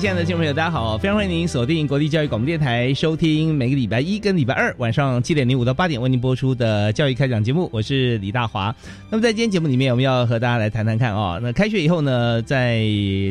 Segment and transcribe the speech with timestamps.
[0.00, 0.96] 亲爱的听众朋友，大家好！
[0.96, 7.68] 非常欢迎您锁定国立教育广播电台，收听每个礼拜一跟礼拜二晚上七点零五到八点为您播出的教育开讲节目。
[7.70, 8.74] 我是李大华。
[9.10, 12.82] 那么在今天节目里面，我们要和大家来谈谈看啊，那开学以后呢，在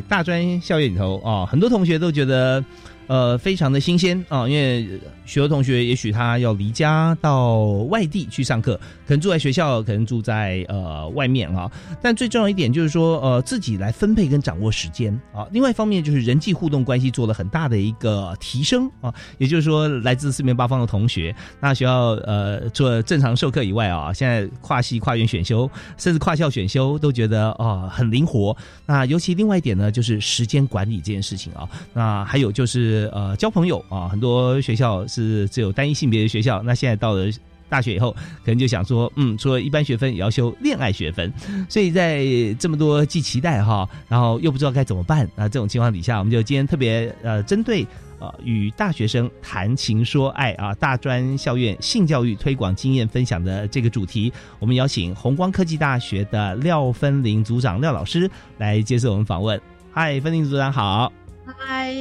[0.07, 2.63] 大专校园里头啊，很多同学都觉得。
[3.09, 4.87] 呃，非常的新鲜啊，因为
[5.25, 7.57] 许多同学也许他要离家到
[7.89, 8.75] 外地去上课，
[9.07, 11.71] 可能住在学校，可能住在呃外面啊。
[12.03, 15.47] 但最重要一点就是说，呃，自己来分配跟掌握时间啊。
[15.51, 19.11] 另外一方面就是人际互动关系做了很大的一个提升啊。
[19.39, 28.55] 也就是说，来自四面八方的同学，那学校呃，除了正常授课以外啊，现在跨系、跨院选修，甚至跨校选修，都觉得啊很灵活。
[28.85, 31.67] 那尤其另外一点呢，就是时间管理这件事情啊。
[31.91, 32.98] 那还有就是。
[33.07, 36.61] 呃，交朋友啊，很多学校是只有单一性别的学校。
[36.63, 37.25] 那现在到了
[37.69, 38.11] 大学以后，
[38.43, 41.31] 可能就想说，嗯，除了一般学分，也要修恋爱学分。
[41.69, 42.25] 所以在
[42.59, 47.85] 这么多既期待哈，然后又不知道该怎么办啊，这种情况底下，我们就今天特别呃，针对
[48.19, 59.61] 呃与大学生谈情说爱啊，大专校院性教育推广经验分享的这个主题，我们邀请红光科技大学的廖芬玲组长廖老师来接受我们访问。
[59.91, 61.13] 嗨，芬玲组长好。
[61.57, 61.95] 嗨，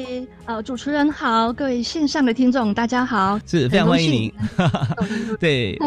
[0.45, 4.33] 呃，主持人好，各位线上的听众大家好，是非常欢迎您。
[5.41, 5.79] 对，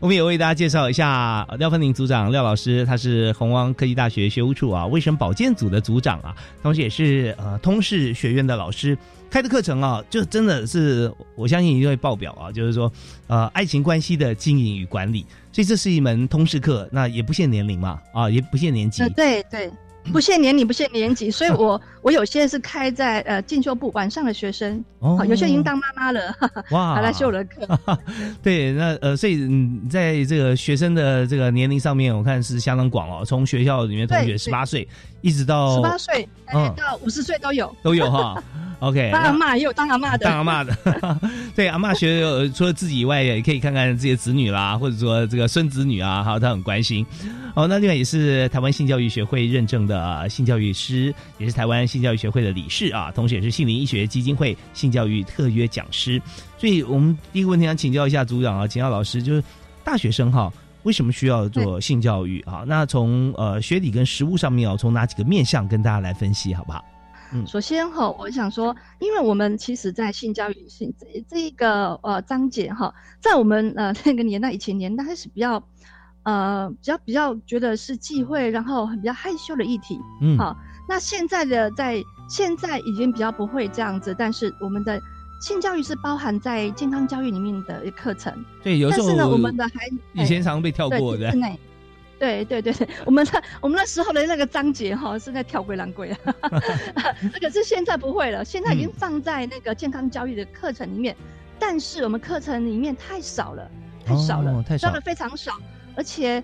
[0.00, 8.96] 我们也为大家介绍一下廖芬玲组长廖老师，他是红光科技大学学务处啊卫生保健组的组长啊，同时也是呃通识学院的老师，
[9.30, 12.90] 开的课程啊，就真的是我相信一定会爆表啊，就是说
[13.26, 19.70] 呃爱情关系的经营与管理，所以这是一门通识课，那也不限年龄嘛，啊也不限年纪，对对。
[20.12, 26.34] 不限年龄，不限年级，所以我 我有些是开在呃进修部晚上的学生，哦，有些已经当妈妈了，
[26.70, 27.98] 哇，还来修我的课。
[28.42, 34.86] 对，那呃，所以嗯在这个学生的这个年龄上面，我看是相当广哦，从学校里面同学十八岁
[35.26, 38.40] 一直到十八岁，嗯，到五十岁都有，都有哈。
[38.78, 40.76] OK，当阿妈也有当阿妈的，当阿妈的，
[41.56, 47.04] 对，阿妈学除了自己以外，也可以看看自己的子女啦，或者说这个孙子女啊，哈，他很关心。
[47.54, 56.22] 哦，那另外也是台湾性教育学会认证的性教育师，也是台湾性教育学会的理事啊，同时也是杏林医学基金会性教育特约讲师。
[56.58, 59.42] 所以我们第一个问题想请教一下组长啊，请教老师，就是
[59.82, 60.52] 大学生哈，
[60.86, 62.62] 为什么需要做性教育啊？
[62.66, 66.84] 那从呃学理跟实务上面哦，从哪几个面向跟大家来分析好不好？
[67.32, 75.62] 嗯，首先哈，我想说，因为我们其实在性教育性这这一个呃章节哈，在我们呃那个年代以前年代是比较。
[76.22, 79.96] 呃，比较比较觉得是忌讳，然后比较害羞的议题。
[80.20, 80.56] 嗯，好，
[80.88, 85.00] 那现在的在现在已经比较不会这样子，但是我们的
[85.38, 88.44] 性教育是包含在健康教育里面的课程。
[88.62, 91.30] 对，有时候呢，我们的孩以前常被跳过的。
[92.18, 96.18] 对对对对，我们那我们那时候的那个章节哈是在跳鬼狼鬼啊，
[97.38, 101.14] 可是现在不会了，现在已经放在那个健康教育的课程里面，
[101.58, 103.70] 但是我们课程里面太少了，
[104.02, 105.52] 太少了，教的非常少。
[105.94, 106.42] 而且，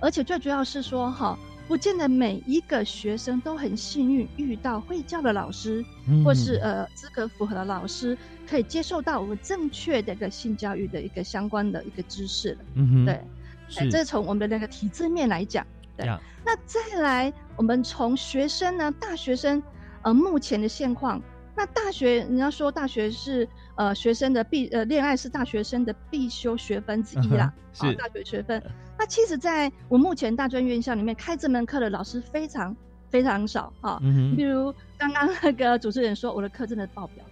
[0.00, 1.38] 而且最主要是说，哈，
[1.72, 5.82] 不见得每一个学生都很幸运遇到会教的老师，
[6.22, 8.14] 或是呃资格符合的老师，
[8.46, 12.58] 可以接受到我们正确的一个性教育的一个相关的一个知识了。
[12.74, 15.66] 嗯哼，对，这是从我们的那个体制面来讲。
[15.96, 16.06] 对，
[16.44, 19.62] 那再来，我们从学生呢，大学生，
[20.02, 21.22] 呃，目前的现况，
[21.54, 28.62] 那大学人家说大学是呃学生的必呃恋爱是大学生的必修学分之一啦， 是大学学分。
[28.98, 32.74] 那其实，在我目前大专院校里面开这门课的老师非常
[33.10, 33.98] 非常少啊。
[34.02, 37.24] 嗯比如刚刚那个主持人说，我的课真的爆表，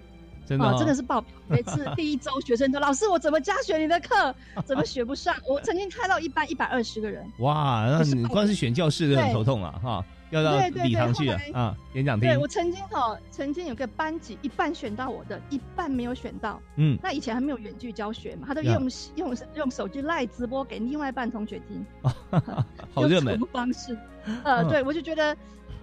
[0.45, 1.31] 真的、哦啊，真的是爆表。
[1.49, 4.35] 每次 第一周学生都老师，我怎么加学你的课？
[4.67, 5.35] 怎么学不上？
[5.49, 11.77] 我曾经开到一班一百二十个人，哇，那你光是选教室就很头痛了哈，要到对对对礼堂去啊？
[11.95, 12.29] 演讲厅。
[12.29, 16.61] 对，我曾经哈、曾经有个班级一半选到我的，一半没有选到。
[16.77, 18.75] 嗯，那以前还没有远距教学嘛，他都呀。
[18.75, 21.85] 用用用手机赖直播给另外一半同学听，
[22.95, 23.35] 好热门。
[23.35, 23.97] 什么方式？
[24.45, 24.69] 呃，嗯。
[24.69, 25.37] 对我就觉得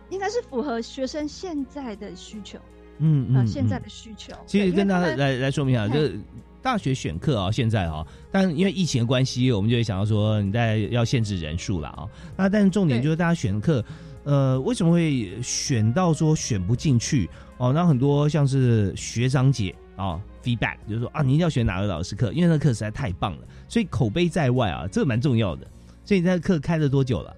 [0.09, 2.57] 应该是符合学生现在的需求，
[2.99, 4.33] 嗯呃，嗯，现在嗯的需求。
[4.45, 6.17] 其实跟大家来来说明一下，就是
[6.61, 12.07] 大学选课啊，现在啊，但因为疫情的关系，我们就会想到说，你在要限制人数了啊。
[12.35, 13.83] 那但是重点就是大家选课，
[14.27, 17.29] 呃，为什么会选到说选不进去
[17.59, 17.71] 哦？
[17.71, 25.65] 那很多像是学长姐啊，feedback 就是说啊，你一定要选哪个老师课，因为那课实在太棒了，所以口碑在外啊，这个蛮重要的。
[26.03, 27.33] 所以你那课开了多久了？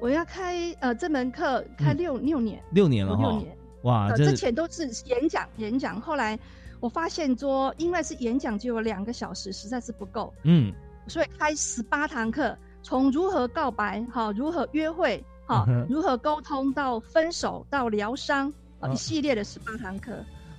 [0.00, 3.56] 我要开呃这门课开六、六年，六年了哈，六年。
[3.82, 6.00] 哇，之前都是演讲，演讲。
[6.00, 6.36] 后来
[6.80, 10.72] 我发现说，因为是演讲只有两个小时，实在是不够，嗯
[11.06, 18.52] 所以开十八堂课，从如何告白，哈，如何约会，哈嗯，如何沟通到分手到疗伤，
[18.92, 20.12] 一系列的十八堂课。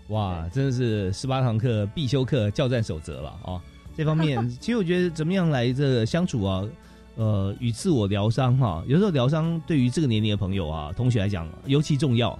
[0.09, 3.61] 哇，真的是十八堂课必修课教战守则了啊、
[3.95, 6.63] 这方面， 其实我觉得怎么样来这个相处啊，
[7.15, 12.37] 呃，与自我疗伤哈、有时候疗伤对于这个年龄的朋友啊，同学来讲尤其重要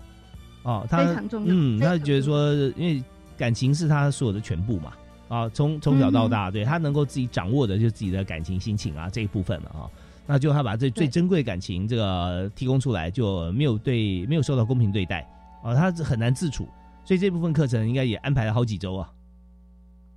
[0.62, 0.86] 啊。
[0.90, 3.04] 他非常重要嗯，他觉得说，因为
[3.38, 4.92] 感情是他所有的全部嘛。
[5.30, 9.90] 啊，从从小到大，对他能够自己掌握的就是自己的感情、心情啊这一部分了啊。
[10.25, 15.28] 那就他把这最珍贵的感情这个提供出来，就没有对没有受到公平对待
[15.64, 16.68] 啊，他很难自处。
[17.06, 19.12] 所以这部分课程应该也安排了好几周啊。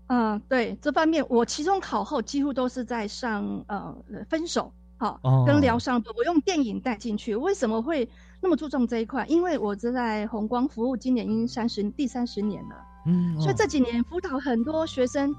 [0.06, 3.92] 嗯，对这方面，我期中考后几乎都是在上呃
[4.28, 7.34] 分手，好、哦跟疗伤部，我用电影带进去。
[7.34, 8.08] 为什么会
[8.40, 9.26] 那么注重这一块？
[9.26, 12.76] 因为我是在红光服务，今年已经三十第三十年了。
[13.06, 15.34] 嗯，所以这几年辅导很多学生，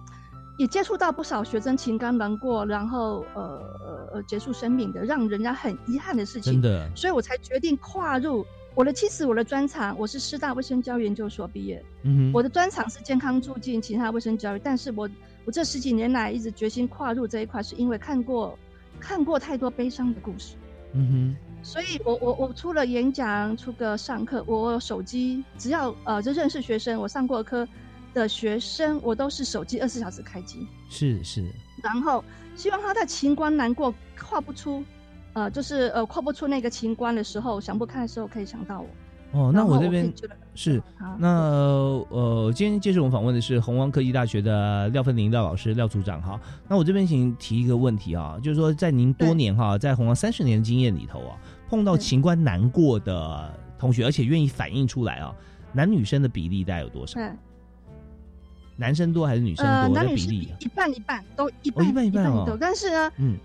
[0.58, 3.42] 也接触到不少学生情感难过，然后呃
[3.86, 6.54] 呃呃结束生命的，让人家很遗憾的事情。
[6.54, 8.45] 真的，所以我才决定跨入
[8.75, 8.92] 我的。
[8.94, 14.62] 其实我的专长，我是师大卫生教育研究所毕业，嗯哼，我的专长是健康促进、其他卫生教育。
[14.63, 15.09] 但是我
[15.45, 18.57] 我这十几年来一直决心跨入这一块，是因为看过
[19.00, 20.56] 看过太多悲伤的故事。
[20.94, 27.68] 嗯哼所以我我我除了演讲，出个上课，我手机只要呃就认识学生，我上过课
[28.13, 31.44] 的学生，我都是手机二十四小时开机，是是，
[31.83, 32.24] 然后
[32.57, 34.83] 希望他在情关难过跨不出，
[35.33, 38.88] 呃就是呃跨不出那个情关的时候，想不开的时候可以想到我。
[39.33, 40.12] 哦，那我这边
[40.56, 41.27] 是啊那
[42.09, 46.39] 呃，今天接受我们访问的是红光科技大学的廖芬玲廖老师廖组长哈。
[46.68, 51.38] 那我这边请提一个问题啊，就是说在您多年哈，在红光三十年的经验里头啊，
[51.69, 55.36] 碰到情关难过的同学，而且愿意反映出来啊，
[55.74, 57.19] 男女生的比例大概有多少？
[57.19, 57.30] 对
[58.78, 60.56] 男生多还是女生呃多的男女是比例啊？
[60.60, 63.36] 一半一半都一哦半一半一半哦都，但是呢，嗯。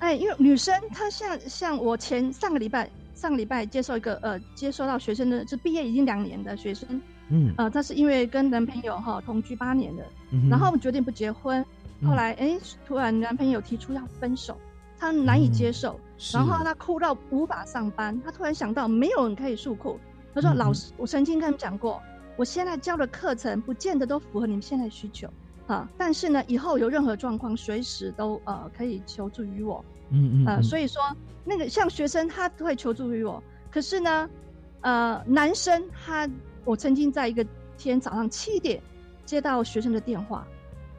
[0.00, 6.88] 哎，因为女生她像像我前上个礼拜上个礼拜接受一个呃接收到学生的，就毕业已经两年的学生，
[7.30, 7.52] 嗯。
[7.56, 11.64] 呃，她是因为跟男朋友哈同居八年了，嗯，然后决定不结婚，
[12.00, 12.08] 嗯。
[12.08, 12.56] 后来哎
[12.86, 14.56] 突然男朋友提出要分手，
[14.98, 15.98] 她难以接受，
[16.32, 19.98] 然后她哭到无法上班，她突然想到没有人可以诉苦，
[20.32, 20.56] 她说嗯。
[20.56, 22.00] 老师，我曾经跟他们讲过，
[22.38, 25.28] 我现在教的课程不见得都符合你们现在的需求。
[25.66, 31.02] 啊，但是呢，以后有任何状况，随时都呃可以求助于我，嗯嗯呃，所以以说
[31.44, 34.30] 那个像学生他会求助于我，可是呢，
[34.80, 36.26] 呃，男生他，
[36.64, 38.82] 我曾经在一个天早上七点
[39.26, 40.46] 接到学生的电话，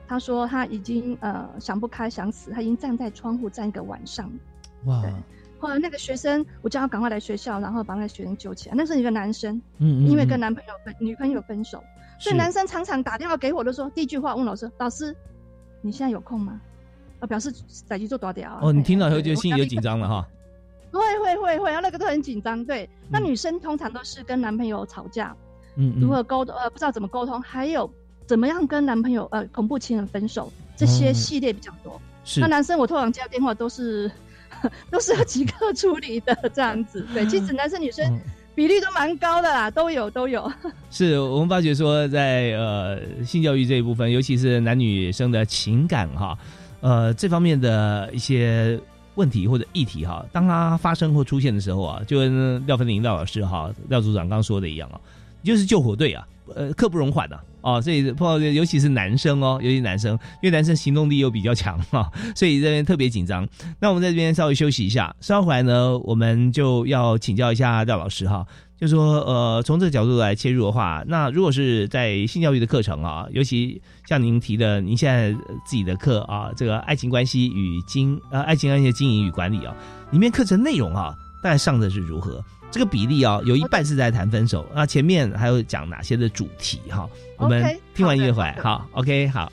[0.08, 4.32] 他说他已经呃想不开想死，他已经站在窗户站一个晚上。
[4.86, 5.12] 哇，对
[5.60, 8.76] 后来那个学生，我叫他赶快来学校，然后把那个学生救起来。
[8.78, 11.84] 那是一个男生，嗯嗯，因为跟嗯男朋友分女朋友分手，
[12.20, 15.16] 所以男生常常打电话给我，都说第一句话问老师：“老师，
[15.82, 16.60] 你现在有空吗？”
[17.20, 17.52] 啊，表示
[17.86, 18.58] 在去做多屌。
[18.62, 19.82] 哦，你听到以后就心里有紧。
[19.82, 20.26] 张了哈。
[20.92, 22.64] 会会会会，然后那个都很紧张。
[22.66, 25.36] 对，那嗯女生通常都是跟男朋友吵架，
[25.76, 27.92] 嗯嗯，如何沟通呃不知道怎么沟通，还有
[28.26, 32.02] 怎么样跟男朋友呃恐怖情人分手，这些哦系列比较多。
[32.24, 34.10] 是那男生我通常接到电话都是
[34.92, 37.06] 都是要即刻处理的这样子。
[37.14, 38.20] 对，其实男生女生嗯
[38.56, 40.52] 比例都蛮高的啦，都有都有。
[40.92, 46.38] 是我们发觉说在，呃性教育这一部分，尤其是男女生的情感哈，
[46.82, 48.78] 呃这方面的一些
[49.16, 55.00] 问题或者议题哈，当它发生或出现的时候啊，就跟廖芬玲廖老师哈廖组长刚说的一样啊，
[55.42, 63.48] 就是救火队啊，呃刻不容缓啊，哦，所以碰到尤其是男生哦，尤其男生，因为男生行动力又比较强哈， 所以这边特别紧张。
[63.80, 68.46] 那我们在这边稍微休息一下，稍后回来呢，我们就要请教一下廖老师哈，
[68.80, 75.32] 就说呃，从这个角度来切入的话，那如果是在性教育的课程啊，尤其像您提的，您现在
[75.66, 79.76] 自己的课啊，这个爱情关系与经呃爱情关系的经营与管理啊，
[80.12, 81.14] 里面课程内容啊，
[81.44, 82.44] 大概上的是如何？
[82.72, 87.10] 这个比例啊，有一半是在谈分手，那前面还有讲哪些的主题哈？
[87.38, 87.64] 我们
[87.96, 89.52] 听完音乐回来，好，OK，好。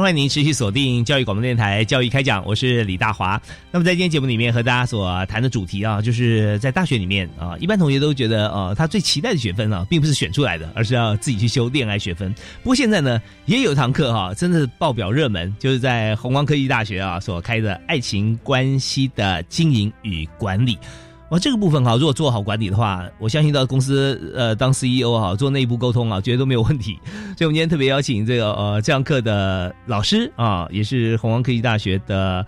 [0.00, 3.40] 欢迎您持续锁定教育广播电台教育开讲，我是李大华。
[3.70, 12.30] 那么在今天节目里面和大家所谈的主题啊，就是在大学里面啊，一般同学都觉得呃，他最期待的学分啊，并不是选出来的，而是要自己去修恋爱学分。
[12.62, 20.78] 不过现在呢，也有一堂课哈，真的是爆表热门，就是在红光科技大学啊所开的爱情关系的经营与管理。
[21.30, 26.98] 哇，这个部分哈，如果做好管理的话，我相信到公司呃当 CEO 哈，做内部沟通啊，绝对都没有问题。
[27.36, 32.46] 所以，我们今天特别邀请这个呃这堂课的老师啊，也是红光科技大学的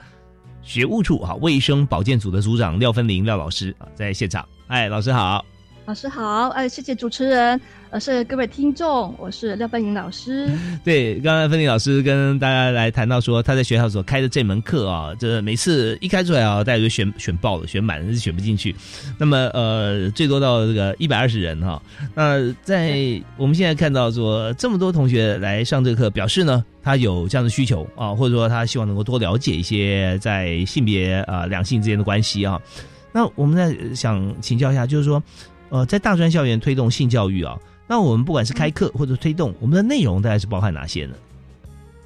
[0.62, 4.47] 学务处哈卫生保健组的组长廖芬玲廖老师啊，在现场。
[4.68, 5.44] 哎，老师好。
[5.88, 10.47] 老师好，哎，谢谢主持人，呃，是各位听众，我是廖芬颖老师。
[10.85, 18.76] 对，刚才芬玲老师跟大家来谈到说，他在学校所开的这门课啊，这每次一开出来啊，大家就选选爆了，选满了是选不进去。
[19.16, 21.80] 那么呃，最多到这个一百二十人哈。
[22.14, 32.61] 那在我们现在看到说，这么多同学来上这课，表示呢，他有这样的需求啊，或者说他希望能够多了解一些在性别啊两性之间的关系啊。
[33.11, 35.23] 那我们在想请教一下，就是说。
[35.71, 41.15] 呃，在大专校园推动性教育啊，那我们不管是开课或者推动，我们的内容大概是包含哪些呢？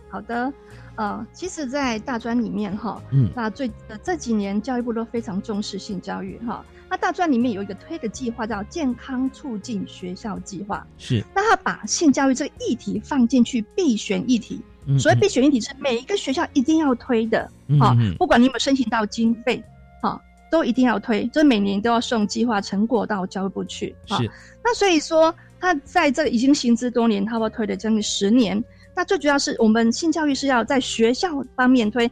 [0.08, 0.52] 好的，
[0.96, 6.64] 呃，其实，在大专里面哈，嗯，那最呃这几年教育部都非常重视性教育哈。
[6.90, 14.60] 那大专里面有一个推的计划叫健康促进学校计划，是，那他把性教育这个议题放进去必选议题，
[14.98, 17.50] 所以必选议题是每一个学校一定要推的，
[17.80, 19.62] 哈，不管你有没有申请到经费。
[20.52, 23.96] 都一定要推，就是每年都要送计划成果到教育部去。
[24.04, 24.30] 是，
[24.62, 28.62] 那所以说他在这已经行之多年，他要推了将近十年。
[28.94, 32.06] 那最主要是我们性教育是要在学校方面推，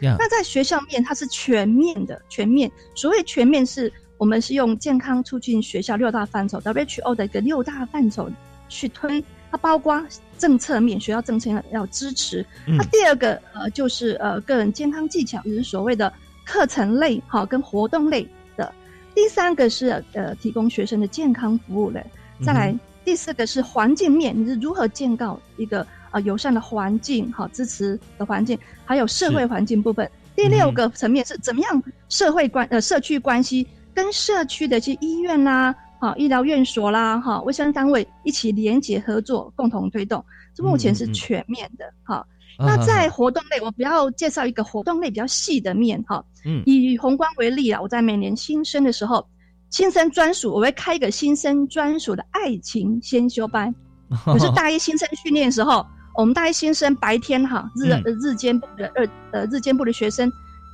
[0.00, 2.72] 那在学校面它是全面的，全面。
[2.94, 8.30] 所谓全面，是我们是用健康促进学校六大范畴 WHO 的一个六大范畴
[8.70, 10.02] 去推，它包括
[10.38, 12.42] 政策面，学校政策要支持。
[12.66, 16.10] 那第二个呃就是呃个人健康技巧，就是所谓的。
[16.52, 18.28] 课程类哈跟活动类
[18.58, 18.74] 的，
[19.14, 22.04] 第三个是呃提供学生的健康服务类，
[22.44, 30.06] 再来第四个是环境面，你是如何建构一个呃友善的环境哈支持的环境，还有社会环境部分。
[30.36, 40.22] 第六个层面是怎么样社会关呃社区关系跟社区的一些医院啦、哈医疗院所啦、哈卫生单位一起联结合作，共同推动。
[40.54, 42.26] 这目前是全面的哈。
[42.58, 46.24] 那在活动类，我不要介绍一个活动类比较细的面哈。
[46.44, 49.26] 嗯，以宏观为例啊，我在每年新生的时候，
[49.70, 53.74] 新生专属，我会开一个新生专属的爱情先修班。
[54.26, 57.88] 可是大一新生训练的时候，我们大一新生白天哈日
[58.20, 60.30] 日间部的二呃日间部的学生。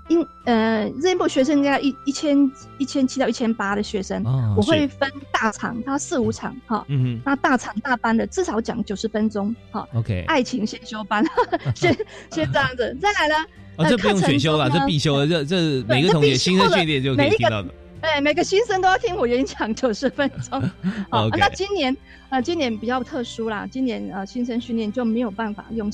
[0.09, 4.23] 因呃，这一部学生应该一一千一千七到一千八的学生，
[4.57, 11.25] 我会分大场，他四五场哈，嗯那大场大班的至少讲九十分钟哈，OK，爱情先修班，
[11.77, 11.95] 先
[12.31, 13.35] 先这样子，再来呢，
[13.77, 17.69] 哦，这不用选修了，这必修了，这这每个同学新生训练就可以听到的，
[18.01, 20.63] 对，每个新生都要听我演讲九十分钟。
[21.11, 21.95] 好那今年
[22.31, 25.93] 呃，今年比较特殊啦，今年呃新生训练就没有办法用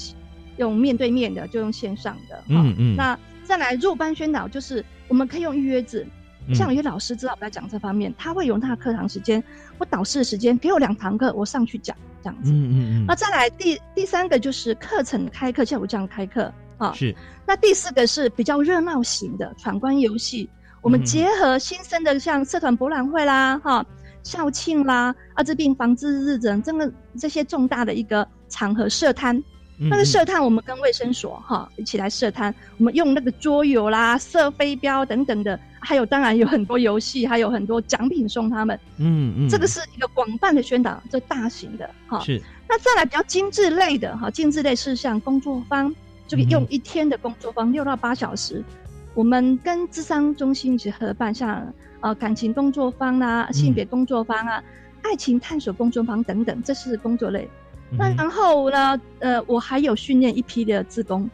[0.59, 2.37] 用面对面的，就用线上的。
[2.37, 2.97] 哈嗯嗯。
[2.97, 6.07] 那再来入班宣导，就是我们可以用预约制，
[6.49, 9.43] 嗯像有些老师知道我在讲这方面，他会用他的课堂时间
[9.79, 12.51] 或导师的时间给我两堂课，我上去讲这样子。
[12.51, 16.93] 嗯嗯嗯那再来第第三个就是课程开课，像我这样开课啊。
[16.93, 17.15] 是
[17.47, 20.49] 那第四个是比较热闹型的闯关游戏，
[20.81, 23.85] 我们嗯结合新生的像社团博览会啦、哈
[24.23, 29.43] 校庆啦、艾滋病防治日等，这个这些重大的一个场合设摊。
[29.85, 38.79] 嗯那个设摊，我们跟卫生所哈一起来设摊，我们用那个桌游啦、射飞镖等等的，还有当然有很多游戏，还有很多奖品送他们。
[38.99, 42.19] 嗯嗯，这个是一个广泛的宣导，这大型的哈。
[42.21, 45.95] 是那再来比较精致类的哈，精致类是像工作坊，
[46.27, 48.65] 这个嗯哼用一天的工作坊六到八小时，
[49.13, 54.65] 我们跟智商中心一起合办，像呃感情工作坊啊、性别工作坊啊、
[55.03, 57.47] 爱情探索工作坊等等，这是工作类。
[57.91, 61.29] 那嗯然后呢，呃，我还有训练一批的自工，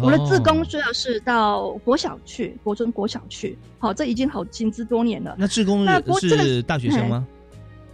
[0.00, 5.34] 我的自工哦主要是到国小去，国中、国小去，好，这已经好行之多年了。
[5.38, 7.26] 那志工那是大学生吗？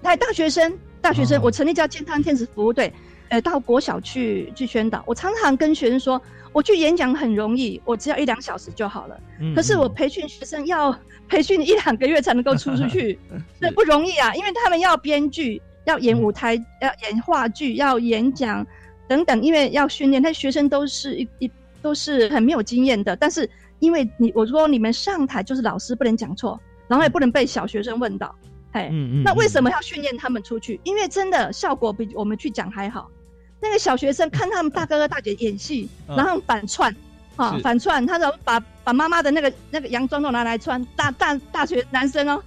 [0.02, 2.92] 哎，大学生，大学生，哦我成立叫健康天使服务队，
[3.28, 5.02] 呃，到国小去去宣导。
[5.06, 6.20] 我常常跟学生说，
[6.52, 9.18] 我去演讲很容易，我只要一两小时就好了。
[9.40, 10.96] 嗯可是我嗯培训学生要
[11.28, 13.18] 培训一两个月才能够出出去，
[13.60, 18.64] 这不容易啊，因为他们要编剧，要演舞台，要演话剧，要演讲
[19.08, 21.50] 等等，因为要训练，那学生都是一一
[21.80, 28.34] 都是很没有经验的，但是因为你我说你们上台就是老师不能讲错，然后也不能被小学生问到，
[28.72, 29.70] 嘿，嗯嗯，那为什么？
[29.70, 30.80] 要训练他们出去？
[30.84, 33.10] 因为真的效果比我们去讲还好。
[33.58, 36.94] 那个小学生看他们大哥哥大姐演戏，嗯然后反串，
[37.36, 42.42] 啊是，反串，他都把把妈妈的那个那个洋装都拿来穿，大大大学男生哦，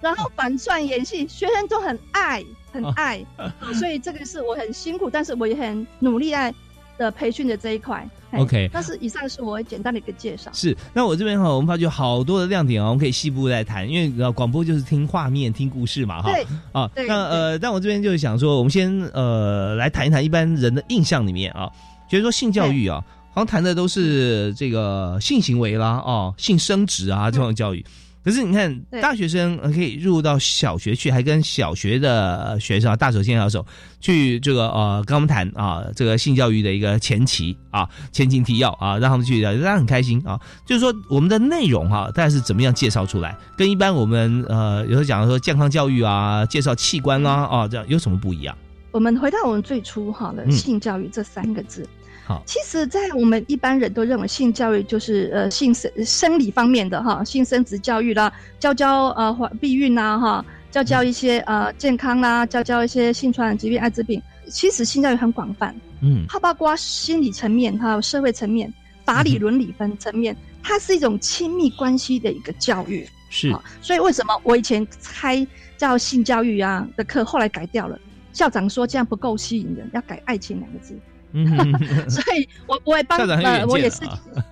[0.00, 6.54] 然后反串演戏，学生都很爱，很哦爱，啊 所以这个是我很辛苦，但是我也很努力在
[6.96, 8.08] 的培训的这一块。
[8.32, 10.50] OK 但是以上是我简单的一个介绍。
[10.52, 16.30] 是，那我这边哈，我们发觉好多的亮点哦，我们可以细部再谈，因为呃广播就是听画面、听故事嘛，哈。
[16.30, 21.70] 对，啊，对那呃，但我这边就是想说，我们先呃来谈一谈一般人的印象里面啊，
[22.06, 27.82] 觉得说性教育啊，好像谈的都是这个性行为啦，哦，性生殖啊这种教育。
[28.28, 33.64] 可是你看，大学生呃可以入到小学去，还跟小学的学生啊，大手牵小手
[34.00, 40.38] 去这个呃跟他们谈啊，这个性教育的一个前期啊，前情提要啊，让他们去了解，大家很开心啊。
[40.66, 48.54] 就是说我们的内容哈、大概是怎么样介绍出来，跟一般我们呃有时候讲说健康教育啊，介绍器官啦啊这样有什么不一样？
[48.90, 51.88] 我们回到我们最初哈的嗯性教育这三个字。
[52.28, 64.20] 好其实，在我们一般人都认为性教育就是呃性生生理方面的哈，性生殖教育啦，教教呃怀避孕啦哈，教教一些呃健康啦，教教一些性传染疾病、艾滋病。
[64.50, 68.70] 其实性教育很广泛，嗯它包括心理层面，还有社会层面、
[69.06, 73.08] 法理伦理分层面，它是一种亲密关系的一个教育。
[73.30, 75.46] 是好所以为什么我以前开
[75.78, 77.98] 叫性教育啊的课，后来改掉了？
[78.34, 80.94] 校长说这样不够吸引人，要改爱情两个字。
[81.32, 81.78] 嗯哼
[82.10, 84.00] 所以我我也帮呃，我也是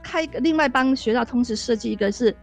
[0.03, 2.35] 开另外帮学校同时设计一个是，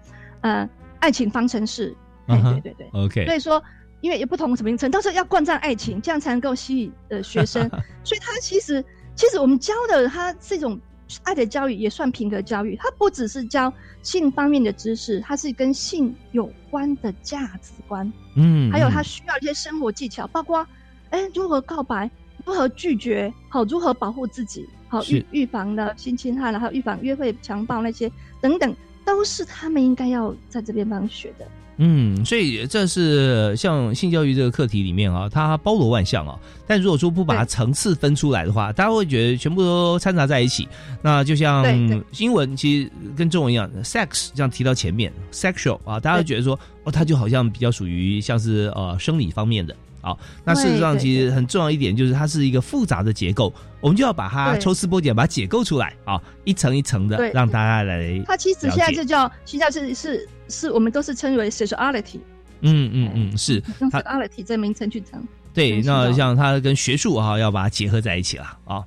[0.42, 0.68] 呃，
[1.00, 1.96] 爱情方程式。
[2.28, 3.62] 嗯哼对对对，OK 所以说
[4.02, 7.70] 因为有不同什么名称，但是要冠上爱情，这样才能够吸引呃学生。
[8.04, 8.84] 所以他其实
[9.16, 10.80] 其实我们教的他是一种
[11.24, 12.76] 爱的教育，也算品格教育。
[12.78, 18.12] 它不只是教性方面的知识，它是跟性有关的价值观。
[18.36, 20.66] 嗯，还有他嗯需要一些生活技巧，包括
[21.10, 22.10] 哎如何告白，
[22.46, 28.76] 如何拒绝，好如何保护自己，好预预防的性侵害了，还有预防约会强暴那些等等，
[29.06, 31.48] 都是他们应该要在这边帮学的。
[31.78, 36.40] 嗯，所以这是像性教育这个课题里面啊，它包罗万象啊。
[36.68, 40.68] 但如果说不把它层次分出来的话，大家会觉得全部都掺杂在一起。
[41.02, 41.66] 那就像
[42.20, 49.76] 英文其实跟中文一样，sex 这样提到前面，sexual 啊，大家会觉得说哦，它就好像比较属于像是呃生理方面的。
[50.04, 58.22] 啊，那事实上其实很重要一点就是它是一个复杂的结构，我们就要把它抽丝剥茧，把它解构出来啊，一层一层的对让大家来。
[58.28, 62.20] 它其实现在就叫现在是是是我们都是称为 sexuality，
[62.60, 65.26] 嗯嗯嗯，是用 sexuality 这名称去称。
[65.54, 68.84] 对，那像它跟学术啊、要把它结合在一起了啊。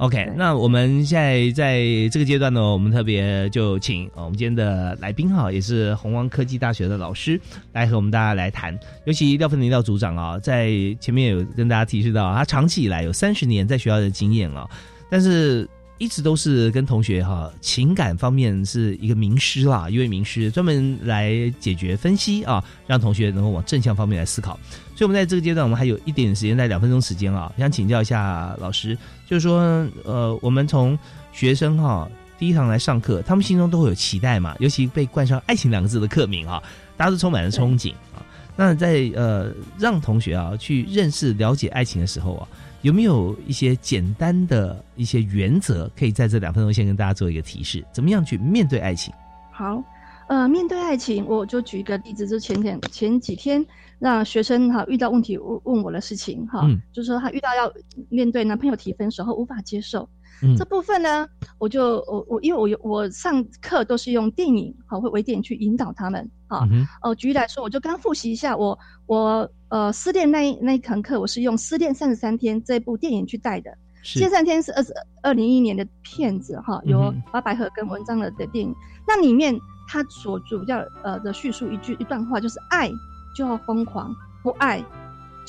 [0.00, 7.38] OK，那我们现在在这个阶段呢，我们特别就请呃我们今天的来宾哈，也是红光科技大学的老师
[7.74, 8.78] 来和我们大家来谈。
[9.04, 14.66] 尤其廖芬林廖组长啊，在前面有跟大家提示到，他长期以来有三十年在学校的经验啊，
[15.10, 15.68] 但是
[16.00, 24.58] 一直都是跟同学哈情感方面是一个名师啦，一位名师专门来解决分析啊，让同学能够往正向方面来思考。
[24.96, 29.60] 所以，我们在这个阶段，我们还有一点时间，在两分钟时间啊，想请教一下老师，就是说，
[30.04, 30.98] 呃，我们从
[31.34, 36.62] 学生哈第一堂来上课，他们心中都会有期待嘛，尤其被冠上“爱情”两个字的课名啊，
[36.96, 38.24] 大家都充满了憧憬啊。
[38.56, 42.48] 那在呃让同学啊去认识、了解爱情的时候啊，
[42.82, 49.12] 有没有一些简单的一些原则，可以在这两分钟先跟大家做一个提示，怎么样去面对爱情？
[49.52, 49.82] 好，
[50.28, 53.64] 呃，面对爱情，我就举一个例子，就前天前几天。
[54.00, 57.70] 让学生哈遇到问题问问我的事情哈，就是说他遇到要
[58.08, 60.08] 面对男朋友提分手后无法接受，
[60.56, 61.26] 这部分呢，
[61.58, 66.68] 我就我我因为我有我上课都是用电影好会微电影去引导他们啊，
[67.02, 73.70] 哦举例来说，我就刚复习一下我我呃失恋那那一堂课，我是用《失恋三十三天》这部电影去带的，
[74.02, 78.74] 《失恋三天》是二十二零一一年的片子哈，有八百合跟文章的的电影，
[79.06, 79.54] 那里面
[79.88, 82.90] 它所主要呃的叙述一句一段话就是爱。
[83.36, 84.84] 就要疯狂，不爱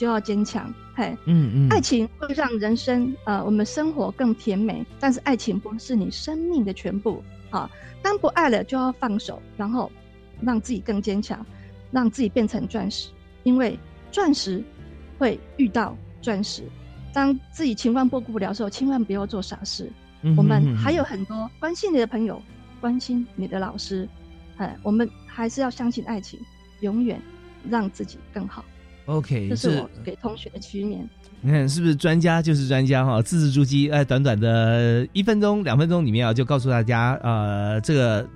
[0.02, 0.74] 就要坚强。
[0.96, 7.24] 嘿，嗯嗯，爱情会让人生呃，我们生活更甜美，但是爱情不是你生命的全部。
[7.52, 7.70] 好，
[8.02, 9.92] 当不爱了就要放手，然后
[10.42, 11.46] 让自己更坚强，
[11.92, 13.12] 让自己变成钻石。
[13.44, 13.78] 因为
[14.12, 14.64] 钻石
[15.20, 16.64] 会遇到钻石。
[17.14, 19.88] 当自己情况过顾不了的时候，千万不要做傻事。
[20.36, 22.42] 我们还有很多关心你的朋友，
[22.80, 24.10] 关心你的老师。
[24.58, 26.40] 哎，我们还是要相信爱情，
[26.80, 27.22] 永远。
[27.70, 28.66] 让自己更好。
[29.06, 31.08] OK，这是我给同学的祈念。
[31.42, 33.22] 你看是不是专家就是专家哈？
[33.22, 38.28] 字字珠玑，哎，短短的一分钟、两分钟里面啊，就告诉大家呃这个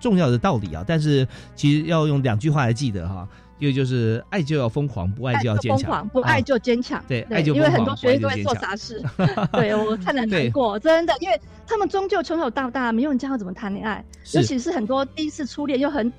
[0.00, 0.84] 重要的道理啊。
[0.86, 3.28] 但是其实要用两句话来记得哈。
[3.60, 6.08] 一个就是爱就要疯狂，不爱就要坚强。
[6.08, 7.04] 不爱就坚强。
[7.06, 9.02] 对，爱就因为很多学生都会做傻事。
[9.52, 16.10] 对我看得难过，真的，因为他们终究从小到大没有人教他怎么谈恋爱，尤其是很多第一次初恋又很。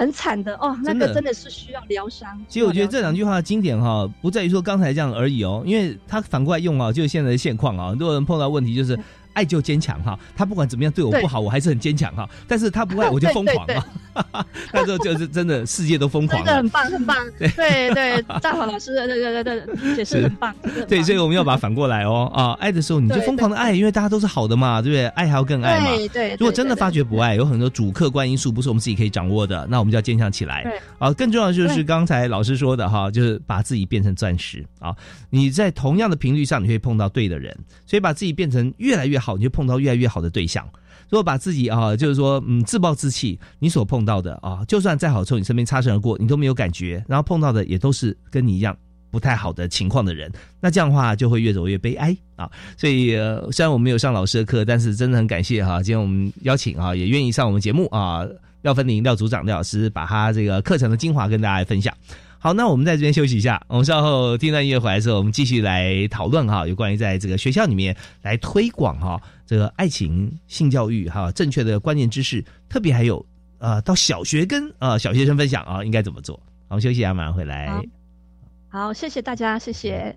[0.00, 2.40] 很惨的哦，那个真的是需要疗伤。
[2.48, 8.98] 其实我觉得这两句话的经典哈，不在于说刚才这样而已哦，因为他反过来用啊，就是现在的现况啊，很多人碰到问题就是。
[9.40, 12.28] 爱就坚强哈，他不管怎么样对我不好，我还是很坚强哈。
[12.46, 13.66] 但是他不爱 我就疯狂
[14.12, 16.44] 哈， 那时候就是真的世界都疯狂。
[16.44, 17.16] 真的很棒，很棒。
[17.38, 17.48] 对
[17.94, 20.54] 对，大华老师，对对对对，解释很棒。
[20.86, 25.06] 对，所以我们要把它反过来哦啊，爱的时候你就疯狂的爱，因为大家都是好的嘛，对不对？
[25.08, 25.86] 爱还要更爱嘛。
[25.86, 26.30] 对对。
[26.32, 30.62] 如果真的发觉不爱，有很多主客观因素不是我们自己可以掌握的，那我们就要坚强起来。
[30.64, 30.78] 对。
[30.98, 34.94] 啊，更重要的就是刚才老师说的哈，就是把自己变成钻石啊。
[35.30, 40.10] 你在同样的频率上，你会碰到对的人，所以把自己变成越来越好，你就碰到越来越。
[40.10, 40.68] 好的对象，
[41.08, 48.76] 如果把自己啊，就是说，嗯，自暴自弃，你所碰到的啊，就算再好从你身边擦身而过，你都没有感觉，然后碰到的也都是跟你一样
[49.08, 50.28] 不太好的情况的人，
[50.60, 52.50] 那这样的话就会越走越悲哀啊。
[52.76, 53.12] 所以
[53.52, 58.26] 虽然我没有上老师的课，但是真的很感谢哈，今天我们邀请啊，也愿意上我们节目啊，
[58.62, 61.94] 廖芬玲廖组长廖老师把他这个课程的精华跟大家分享。
[62.42, 63.62] 好，那我们在这边休息一下。
[63.68, 73.24] 我们稍后听段音乐回来之后，我们继续来讨论哈，有关于在这个学校里面来推广哈这个爱情性教育哈正确的观念知识，特别还有
[73.58, 76.40] 啊到小学跟啊小学生分享啊应该怎么做。
[76.68, 77.78] 我们休息一下，马上回来。
[78.70, 80.16] 好，谢谢大家，谢谢。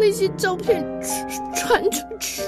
[0.00, 0.82] 那些照片
[1.54, 2.40] 传出去，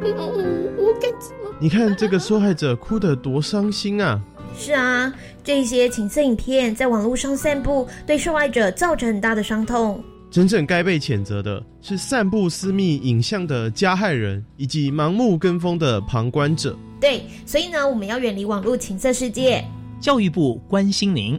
[0.00, 1.54] 我我该怎么？
[1.60, 4.18] 你看这个受害者哭得多伤心啊！
[4.56, 5.12] 是啊，
[5.44, 10.02] 这些情色影片在网络上散布，对受害者造成很大的伤痛。
[10.30, 16.74] 真正该被谴责的是散布私密影像的加害人，以及盲目跟风的旁观者。
[16.98, 19.62] 对，所以呢，我们要远离网络情色世界。
[20.00, 21.38] 教育部关心您。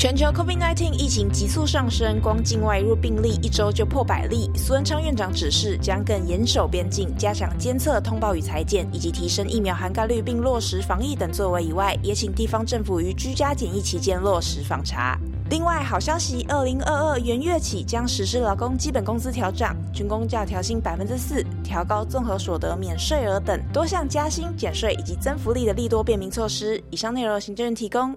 [0.00, 4.50] 全球 COVID-19 疫情急速上升，光境外入病例一周就破百例。
[4.54, 15.18] 苏文昌院长指示，将更严守边境，加强监测、通报与裁剪，以及提升疫苗涵盖率，并落实防疫等作为以外，也请地方政府于居家检疫期间落实访查。
[15.50, 26.82] 另外，好消息，二零二二元月起将实施劳工基本工资调涨，军工价调薪百分之四，调高综合所得免税额等多项加薪、减税以及增福利的利多便民措施。
[26.88, 28.16] 以上内容行政院提供。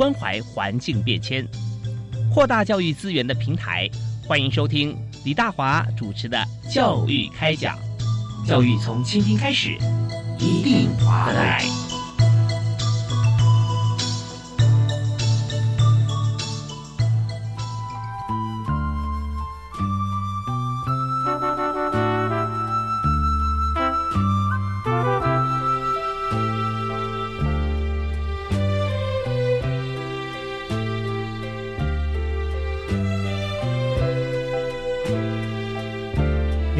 [0.00, 1.46] 关怀环境变迁，
[2.32, 3.86] 扩大教育资源的平台。
[4.26, 6.38] 欢迎收听李大华主持的
[6.74, 7.78] 《教育开讲》，
[8.48, 9.76] 教育从倾听开始，
[10.38, 11.89] 一定华来。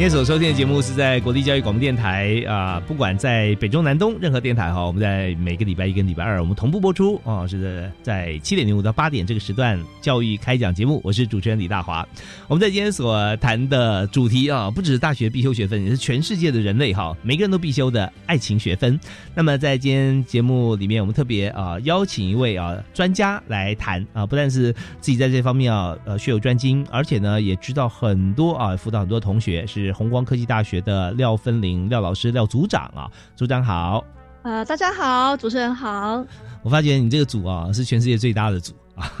[0.01, 12.03] 今天所收听的节目是在国立教育广播电台啊，不管在北中南东任何电台哈，我们在每个礼拜一跟礼拜二我们同步播出啊，是在七点零五到八点这个时段教育开讲节目，我是主持人李大华。
[12.47, 18.99] 我们在今天所谈的主题啊，不只是大学必修学分，也是全世界的人类哈，每个人都必修的爱情学分。
[19.35, 29.90] 那么在今天节目里面，我们特别啊邀请一位啊专家来谈啊，不但是自己在这方面啊呃学有专精，而且呢也知道很多啊辅导很多同学是。
[29.93, 34.03] 红光科技大学的廖芬玲廖老师廖组长啊，组长好。
[34.43, 36.25] 呃，大家好，主持人好。
[36.63, 39.11] 我发觉你这个组啊，是全世界最大的组啊。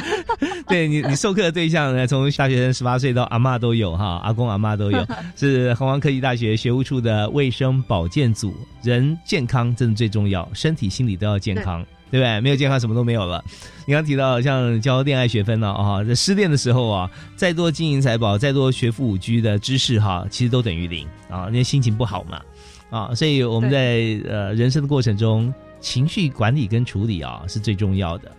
[0.68, 5.06] 对你，你授课的对象呢，从大学生十八岁到阿妈都有哈，阿公阿妈都有。
[5.34, 11.82] 是红光科技大学学务处的卫生保健组，人健康真的最重要，身体心理都要健康。
[12.10, 12.40] 对不对？
[12.40, 13.44] 没有健康，什么都没有了。
[13.84, 22.42] 你刚提到像教恋爱学分呢，啊，在失恋的时候啊，再多金银财宝，再多学富五居的知识哈，其实都等于零啊，因为心情不好嘛，
[22.90, 28.30] 啊，所以我们在呃人生的过程中，情绪管理跟处理啊是最重要的。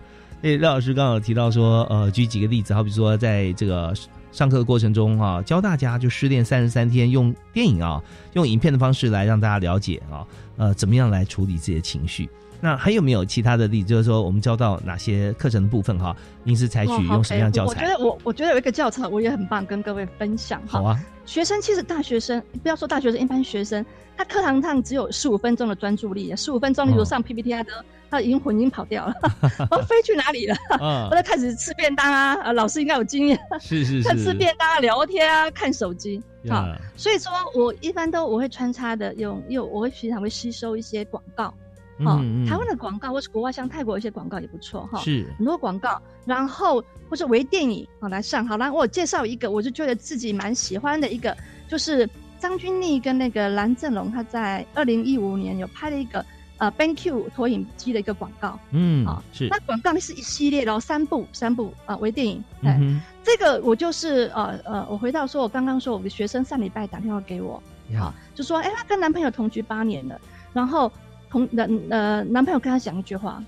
[0.42, 3.94] 那，廖老师刚好提到说，呃，举几个例子，好比说在这个
[4.32, 8.02] 上课的过程中啊，教大家就失恋三十三天，用电影啊，
[8.34, 10.28] 用影片的方式来让大家了解啊，
[10.58, 12.30] 呃，怎么样来处理自己的情绪。
[12.60, 13.90] 那还有没有其他的例子？
[13.90, 16.16] 就是说，我们教到哪些课程的部分哈？
[16.44, 17.84] 您是采取用什么样教材？
[17.84, 20.62] 我觉得我我觉得有一个教材我也很棒，跟各位分享。
[20.68, 21.00] 好啊。
[21.26, 27.62] 学生其实大学生，不要说大学生，一般学生，他课堂上只有十五分钟的专注力，十五分钟，例如上 PPT 啊，
[28.10, 29.14] 他已经魂已经跑掉了，
[29.70, 30.56] 我飞去哪里了？
[30.80, 36.24] 我在开始吃便当啊，老师应该有经验，是是是，吃便当、聊天啊，看手机。
[36.50, 36.66] 好，
[36.96, 41.54] 所以说我一般都我会穿插的用，用我会平常会吸收一些广告。
[42.00, 48.46] 哈、嗯嗯台湾的广告或是国外像泰国有一些广告也不错哈，是很多广告，然后或是微电影啊来上。
[48.48, 51.36] 好，了我介绍一个，我就觉得自己蛮喜欢的一个，
[51.68, 52.08] 就是
[52.40, 56.24] 张钧甯跟那个蓝正龙，他在二零一五年有拍了一个
[56.58, 58.60] 呃 BenQ 投影机的一个广告。
[58.72, 62.44] 嗯啊是那广告是一系列然后，三部三部啊、微电影。
[62.64, 70.18] 哎、嗯这个我就是呃呃，我回到说，我刚刚说我的学生上礼拜打电话给我，呀就说，哎、她跟男朋友同居八年了，
[70.54, 70.90] 然后
[71.30, 73.44] 同男呃男朋友跟他讲一句话，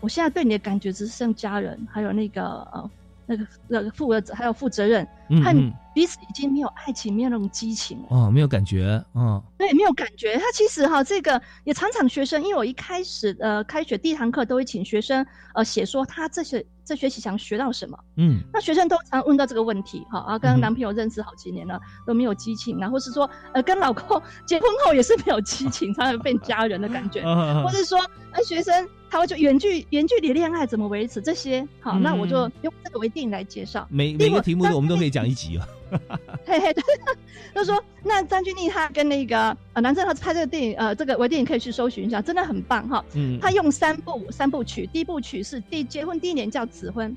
[0.00, 2.90] 我现在对你的感觉只是像家人，还有那个呃
[3.26, 8.06] 那个那个负责还有负责任，嗯彼此已经没有爱情，没有那种激情了。
[8.10, 10.38] 哦，没有感觉，嗯，对，没有感觉。
[10.38, 17.98] 他其实哈，这个也常常学生，因为我一开始呃开学第一堂课都会请学生呃写说他这学这学期想学到什么。
[18.16, 27.98] 嗯那学生都常问到这个问题，哈啊，跟男朋友认识好几年了，都没有激情，然后是说呃跟老公结婚后也是没有激情，常常变家人的感觉，啊或是说
[28.30, 33.86] 呃学生他会就远距远距离恋爱怎么维持这些，好，那我就嗯用这个为电影来介绍。
[33.90, 35.62] 每每个题目我们都可以讲一集哦。
[36.44, 36.82] 嘿嘿，对，
[37.54, 43.02] 就说那张钧甯他跟那个呃男生他拍这个电影，呃，这个微电影可以去搜寻一下，真的很棒哈。
[43.14, 47.16] 嗯他用三部三部曲，第一部曲是第结婚第一年叫指婚，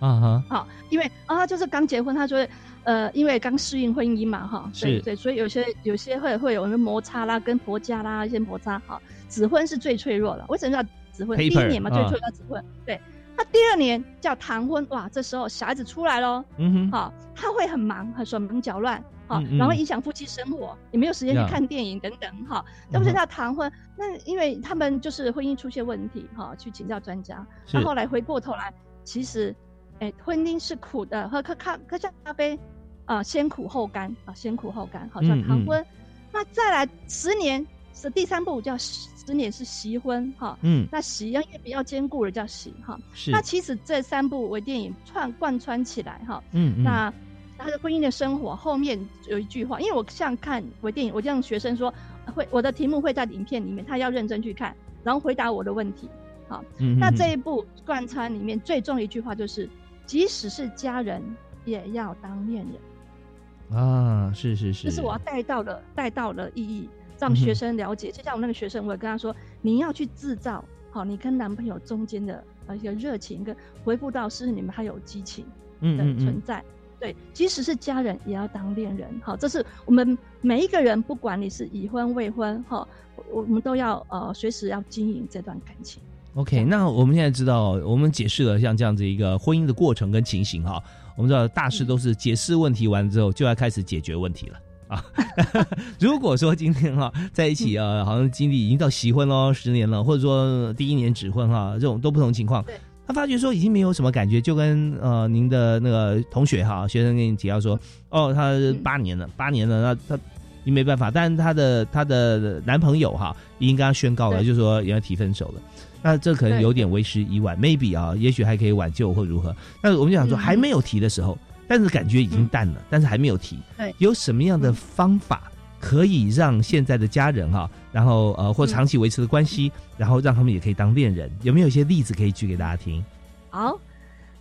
[0.00, 2.44] 啊哈，好，因为啊他就是刚结婚，他说
[2.82, 9.00] 呃因为刚适应婚姻嘛哈，对是对，所以有些有些会会有摩擦啦，跟婆家啦一些摩擦哈。
[9.28, 11.36] 指婚是最脆弱的，为什么叫指婚？
[11.36, 13.00] 第一年嘛，啊最脆弱叫指婚，对。
[13.36, 23.70] 那第二年叫谈婚，哇，这时候小孩子出来喽，嗯哼好，他会很忙，很手忙脚乱，好，嗯嗯然后影响夫妻生活，也没有时间去看电影等等，哈，这不是叫谈婚？
[23.96, 29.54] 那因为他们就是婚姻出现问题，哈，去请教专家，是那后来回过头来，其实，
[30.00, 32.58] 哎，婚姻是苦的，喝喝咖喝下咖啡，
[33.04, 35.84] 啊，先苦后甘啊，先苦后甘，好像谈婚。
[36.32, 40.86] 那再来十年是第三步叫十十年是习婚，哈，嗯。
[40.90, 43.30] 那习因为比较坚固的叫习，哈，是。
[43.30, 46.84] 那其实这三部微电影串贯穿起来，哈，嗯嗯。
[46.84, 47.12] 那
[47.58, 48.98] 他的婚姻的生活后面
[49.28, 51.92] 有一句话，因为我像看微电影，我就让学生说
[52.34, 56.08] 会我的题目会在影片里面，他要认真去看，然后回答我的问题。
[56.46, 59.68] 好，那嗯那这一部贯穿里面最重的一句话就是，
[60.06, 61.22] 即使是家人，
[61.64, 63.78] 也要当恋人。
[63.78, 68.10] 啊，是是是，这是我要带到的带到的意义，让学生了解。
[68.10, 73.54] 就像我那个学生，我也跟他说，你要去制造好你跟男朋友中间的呃一个热情，跟
[73.84, 75.50] 回复到是你们还有激情的
[75.80, 76.64] 嗯嗯嗯存在。
[77.00, 79.08] 对，即使是家人，也要当恋人。
[79.22, 82.86] 好，这是我们每一个人，不管你是已婚未婚，哈，
[83.30, 86.02] 我我们都要呃随时要经营这段感情。
[86.34, 90.82] OK，那我们现在知道，我们解释了像这样子一个婚姻的过程跟情形哈。
[91.16, 95.04] 我们知道大事都是解释问题完之后，就要开始解决问题了啊。
[96.00, 102.64] 如果说今天哈在一起啊，好像经历已经到习婚喽，十年了，或者说第一年指婚哈，这种都不同情况。
[103.06, 107.78] 他发觉说已经没有什么感觉，就跟呃您的那个同学哈学生跟你提到说，
[108.10, 110.22] 哦，他八年了，八年了，那他
[110.64, 115.62] 你没办法，但是他的他的男朋友哈已经跟他宣告了，对就说也要提分手了。
[116.02, 119.56] 那这可能有点为时已晚，maybe 啊，也许还可以挽救或如何。
[119.82, 121.36] 那我们就想说，嗯还没有提的时候，
[121.68, 131.30] 但是感觉已经淡了，但是还没有提，对有什么样的方法可以让现在的家人哈、然后呃或长期维持的关系，然后让他们也可以当恋人？
[131.42, 133.04] 有没有一些例子可以举给大家听？
[133.50, 133.78] 好，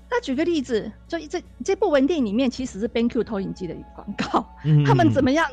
[0.09, 5.45] 那举个例子，就这这部文电影里面其实是 BenQ 投影机的广告，嗯他们怎么样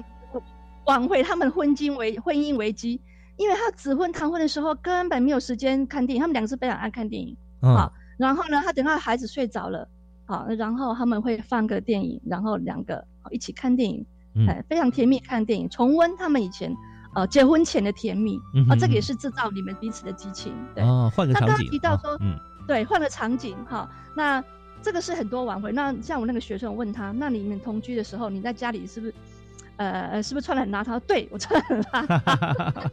[0.87, 3.01] 挽回他们婚姻危婚姻危机？
[3.37, 7.91] 因为他指婚谈婚的时候根本没有时间看电影，他们两个是非常爱看电影嗯啊。
[8.17, 9.89] 然后呢，他等到孩子睡着了，
[10.27, 16.75] 好，然后他们会放个电影，然后两个一起看电影，嗯哎，非常甜蜜看电影，重温他们以前
[17.15, 20.53] 呃结婚前的甜蜜啊，这个也是制造你们彼此的激情。
[20.75, 24.43] 对，哦，换个那刚刚场景啊提到说，嗯对，换个场景哈，那
[24.83, 25.73] 这个是很多挽回。
[25.73, 29.15] 那像我那个学生，我问他，那你们同居的时候，你在家里是不是，
[29.77, 30.99] 呃，呃是不是穿的很邋遢？
[31.01, 32.07] 对我穿的很邋
[32.73, 32.91] 遢。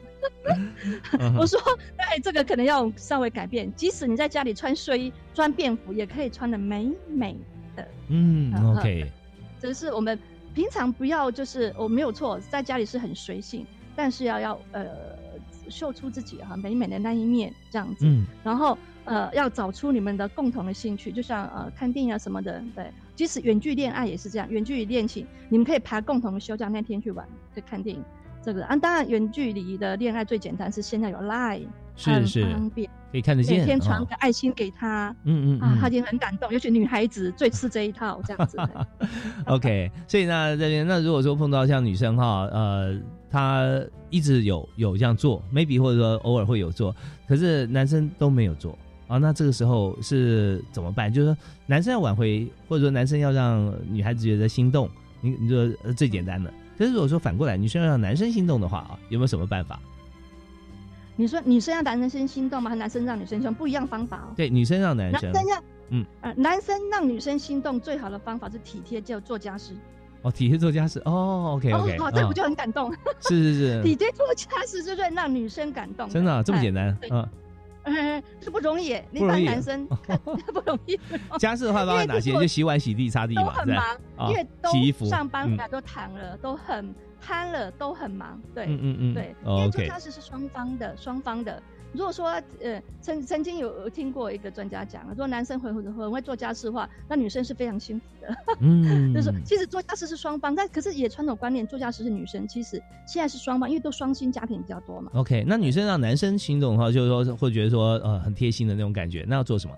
[1.20, 1.60] 嗯我说，
[1.98, 3.72] 哎，这个可能要稍微改变。
[3.76, 7.38] 即使你在家里穿睡衣、穿便服，也可以穿的美美
[7.76, 7.88] 的。
[8.10, 9.12] 嗯嗯，OK，
[9.60, 10.18] 只是我们
[10.54, 14.88] 平常不要，就是我没有错，在家里是很随性，但是要要呃
[15.70, 18.06] 秀出自己哈、美美的那一面这样子。
[18.06, 22.92] 嗯然后呃要找出你们的共同的兴趣，就像呃看电影啊什么的，对。
[23.22, 28.04] 即使远距恋爱也是这样，远距离恋情，你们可以排共同休假那天去玩，去看电影。
[28.42, 32.90] 这个啊，当然远距离的恋爱最简单是现在有 Line，是是方便。
[33.12, 38.58] 可以看得见，每天传个爱心给他，嗯嗯啊，他已经很感动，尤其女孩子最吃这一套，这样子。
[39.46, 43.00] OK，所以那这边那如果说碰到像女生哈，呃，
[43.30, 43.70] 她
[44.10, 46.96] 一直有有这样做，maybe 或者说偶尔会有做，
[47.28, 48.76] 可是男生都没有做
[49.12, 51.12] 啊，那这个时候是怎么办？
[51.12, 54.90] 就是说男生要挽回，或者说男生要让女孩子觉得心动，
[55.20, 56.52] 你你说呃最简单的。
[56.78, 59.78] 可是如果说反过来，女生要让男生心动的话啊，有没有什么办法？
[61.18, 62.70] 你说女生让男生心动吗？
[62.70, 63.54] 还是男生让女生心动？
[63.54, 64.34] 不一样方法哦。
[64.38, 69.74] 对，女生让男生，男生要嗯呃，男生让女生心动最好的方法是体贴，叫做家事。
[70.22, 72.94] 哦，体贴做家事哦，OK OK，哦，这我就很感动。
[73.20, 76.08] 是是是， 体贴做家事就是让女生感动。
[76.08, 77.28] 真的啊这么简单嗯。
[77.84, 79.86] 嗯， 是不容易耶，一不容易般男生
[80.54, 81.00] 不容易。
[81.40, 82.32] 家事的话包含哪些？
[82.34, 83.86] 就洗碗、洗地、擦地嘛，都很忙，
[84.30, 88.40] 因为都洗衣服、上班回来都躺了，都很瘫了，都很忙。
[88.54, 91.62] 对，嗯嗯嗯，对，因为做家事是双方的，双方的。
[91.94, 92.30] 如果说
[92.62, 98.36] 呃，曾曾经有听过一个专家讲，如果男生很很很会做家事的话，那女生是非常幸福的。
[98.62, 102.48] 嗯， 就是其实做家事是双方，但可是也传统观念，做家事是女生。
[102.48, 105.12] 其实现在是双方，因为都双薪家庭比较多嘛。
[105.16, 109.76] OK，那女生让男生心动的话，就是说会觉得说呃很贴心的那种感觉，那要做什么？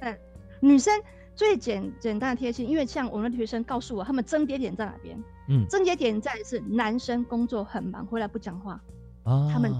[0.00, 0.14] 嗯，
[0.60, 0.92] 女生
[1.34, 5.18] 最简简单的贴心，因为像我们的学生告诉我，他们症结点在哪边？
[5.48, 8.78] 嗯，症结点在是男生工作很忙，回来不讲话。
[9.22, 9.72] 啊，他们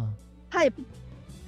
[0.48, 0.80] 他也不。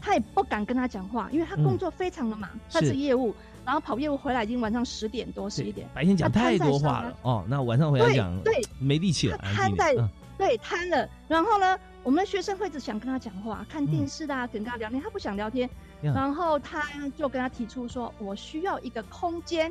[0.07, 3.35] 他也不敢跟他讲话，因为他工作非常的忙，嗯、他是业务，
[3.65, 11.09] 然后跑业务回来已经晚上十点多、十一点，白天讲太多话了哦，那晚上回来讲对没力气了，瘫在、嗯、对瘫了。
[11.27, 15.69] 然后呢，我们的学生会只想跟他讲话，看电视啊，嗯、跟他聊天，他不想聊天，
[16.03, 16.85] 嗯、然后他
[17.17, 19.69] 就跟他提出说，我需要一个空间，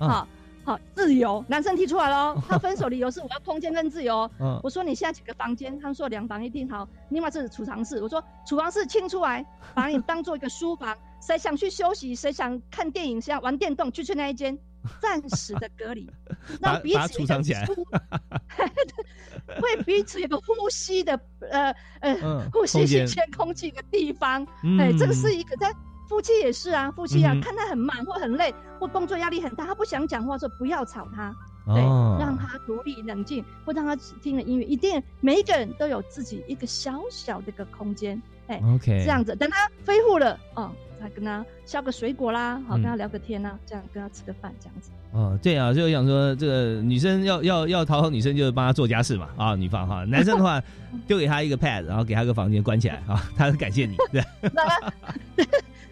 [0.00, 0.28] 嗯好。
[0.70, 2.40] 好，自由，男生提出来喽。
[2.48, 4.30] 他分手理由是我要空间跟自由。
[4.38, 5.76] 嗯，我说你现在几个房间？
[5.80, 6.70] 他们说两房一厅。
[6.70, 8.00] 好，另外是储藏室。
[8.00, 9.44] 我说储藏室清出来，
[9.74, 10.96] 把你当做一个书房。
[11.20, 14.56] 谁想去休息，谁想看电影，谁想玩电动，就去那一间，
[15.00, 16.08] 暂时的隔离，
[16.62, 21.18] 让彼此储藏起来，会 彼此有个呼吸的
[21.50, 24.44] 呃呃、嗯、呼吸新鲜空气的地方。
[24.78, 25.74] 哎、嗯，这个是一个在。
[26.10, 31.32] 夫妻也是啊，夫妻啊，嗯、看他很忙或很累或工作压力很大，他不想讲话，说不要吵他，
[31.66, 31.80] 哦、对，
[32.20, 34.64] 让他独立冷静，或让他听了音乐。
[34.64, 44.90] 一定每一个人都有自己一个小小的一个空间，哎，OK，这样子，等他恢复了，哦，再跟他削个水果啦，好、嗯、跟他聊个天啊，这样跟他吃个饭，这样子。
[45.12, 50.60] 哦，对啊，就想说这个女生要要要讨好女生，就是帮她做家事嘛，啊，女方哈， 男生的话
[51.06, 54.24] 丢给他一个 pad，然后给他个房间关起来啊，他很感谢你， 对。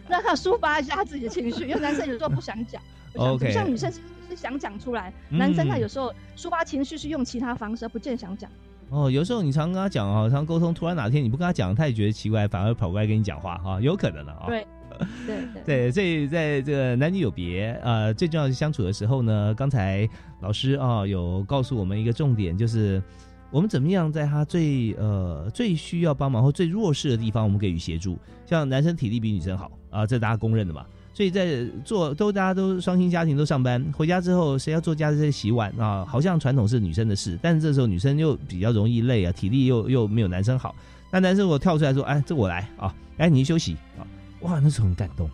[0.08, 2.80] 让他抒发一下他自己的情绪，因为男生有时候不想讲，
[3.14, 8.50] OK，像女生是是想讲出来，嗯、男生他有时候抒发情绪是用其他方式，不见想讲。
[8.90, 14.46] 哦，有时候你常跟他讲啊，常沟通，突然哪天你不跟他讲，他也觉得奇怪，反而跑过来跟你讲话哈，有可能的啊。
[14.46, 14.66] 对，
[15.26, 20.08] 对对 对，所以在这个男女有别，呃，最重要是相处的时候呢，刚才
[20.40, 23.02] 老师啊有告诉我们一个重点，就是
[23.50, 28.18] 我们怎么样在他最呃最需要帮忙或最弱势的地方，我们给予协助。
[28.46, 30.84] 像男生体力比女生好啊，这大家公认的嘛。
[31.14, 36.04] 所以在做都大家都双薪家庭都上班，回家之后谁要做家事洗碗啊？
[36.04, 40.74] 好像传统是女生的事，但是这时候女生又比较容易累啊，体力又又没有男生好。
[41.10, 44.06] 那男生如果跳出来说：“哎，这我来啊，哎你休息啊！”
[44.42, 45.28] 哇，那时候很感动，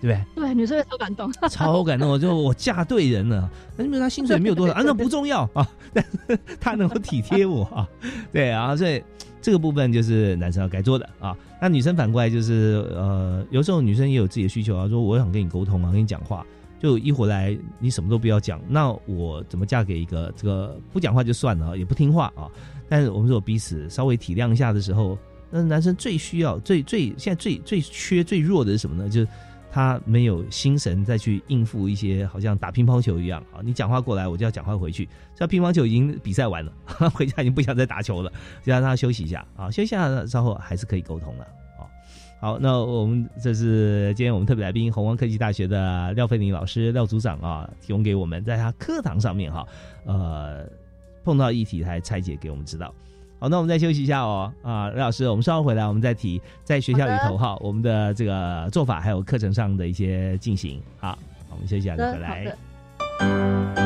[0.00, 0.46] 对不对？
[0.46, 3.50] 对，女生超感动， 超感动，就我嫁对人了。
[3.76, 7.88] 那因为他薪水没有多少 啊，那不重要 啊，但是他能够体贴我啊，
[8.32, 9.02] 对啊，所以。
[9.42, 16.44] 这个部分就是男生要该做的啊，那女生反过来就是呃，有时候女生也有自己的需求啊，说我想跟你沟通啊，跟你讲话，
[16.78, 22.50] 就一回来你什么都不要讲，那我怎么嫁给一个这个不讲话就算了，也不听话啊？
[22.86, 25.16] 但是我们如果彼此稍微体谅一下的时候，
[25.50, 29.08] 那男生最需要、最最现在最最缺、最弱的是什么呢？
[29.08, 29.28] 就是
[29.70, 36.72] 他没有心神再去应付一些好像打乒乓球一样啊，你讲话过来我就要讲话回去，这乒乓球已经比赛完了，
[37.14, 38.30] 回家已经不想再打球了，
[38.62, 41.44] 就让他休息一下啊，休息一下稍后还是可以沟通的
[41.78, 41.86] 啊。
[42.40, 49.66] 好，那我们这是今天我们特别来宾红光科技大学的廖飞林老师廖组长啊，提供给我们在他课堂上面哈，
[50.04, 50.66] 呃，
[51.22, 52.94] 碰到议题还拆解给我们知道。
[53.40, 54.52] 好，那我们再休息一下哦。
[54.62, 60.78] 啊，雷老师，我们稍后回来，我们再提在学校里头哈，我们的这个做法还有课程上的一些进行。
[60.98, 61.18] 好，
[61.50, 63.79] 我们休息一下再回来。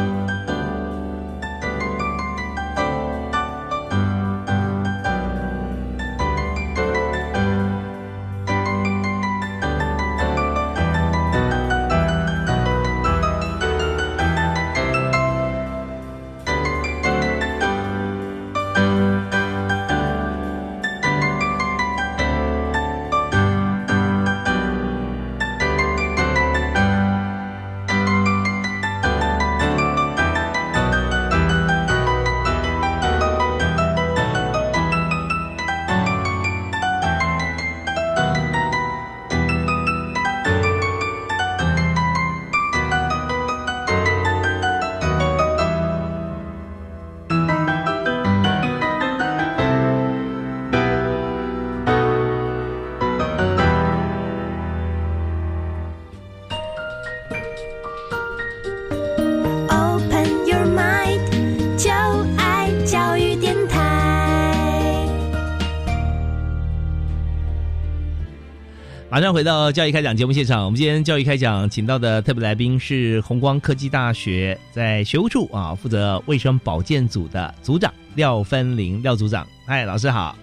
[69.15, 80.37] 马上回到教育开讲节目现场，我们今天教育开讲请到的特别来宾是红光科技大学在学务处啊负责卫生保健组的组长廖芬玲廖组长，嗨，老师好。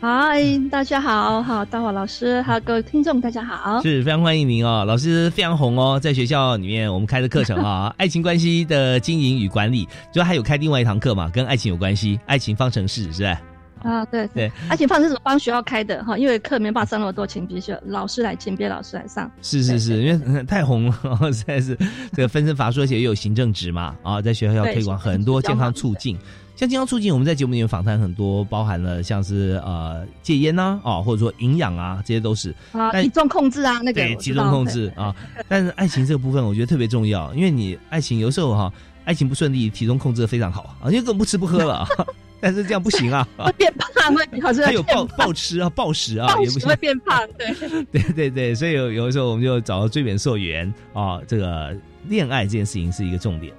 [0.00, 0.42] 嗨，
[0.72, 13.40] 大家好，好，大华老师，还有各位听众，大家好，是非常欢迎您哦，老师非常红哦，在学校里面我们开的课程啊， 爱情关系的经营与管理，就还有开另外一堂课嘛，跟爱情有关系，爱情方程式是吧？
[13.82, 19.30] 啊，对对，爱情方程式是帮学校开的哈，因为课没办法上那么多，请别学老师来，请别老师来上。
[19.42, 21.76] 是是是，因为太红了， 实在是
[22.12, 26.18] 这个分身乏术，而且又有行政职嘛，啊，在学校要推广很多健康促进。
[26.56, 35.14] 像健康促进，我们在节目里面访谈很多，包含了像是呃戒烟呐，啊，或者说营养啊，这些都是啊，体重控制啊，那个对体重控制啊。
[35.48, 38.70] 但是爱情这个部分，我觉得特别重要，因为你爱情有时候哈，
[39.06, 41.86] 爱情不顺利，体重控制的非常好啊，因为根本不吃不喝了，
[42.40, 47.54] 但是这样不行啊，会变胖，会好像还有暴暴吃啊，暴食啊，也不行，会变胖，对。
[47.92, 51.76] 对对对，所以有有的时候我们就找到追本溯源啊，这个
[52.08, 53.52] 恋爱这件事情是一个重点。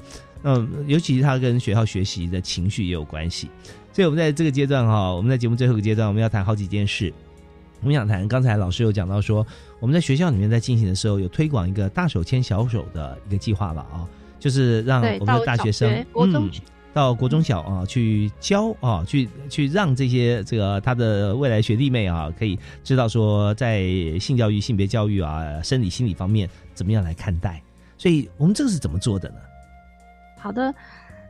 [0.43, 3.49] 嗯，尤其是他跟学校学习的情绪也有关系，
[3.93, 7.13] 所以我们在这个阶段哈，我们在节目最后一个阶段，我们要谈好几件事。
[7.81, 9.45] 我们想谈，刚才老师有讲到说，
[9.79, 14.07] 我们在学校里面在进行的时候，有推广一个大手牵小手的一个计划了啊，
[14.39, 16.49] 就是让我们的大学生嗯
[16.93, 23.83] 到国中小啊去教啊，去去让这些这个他的未来学弟妹啊，可以知道说在
[24.19, 27.61] 性教育、性别教育啊、生理心理方面怎么样来看待。
[27.97, 29.35] 所以我们这个是怎么做的呢？
[30.37, 30.73] 好的，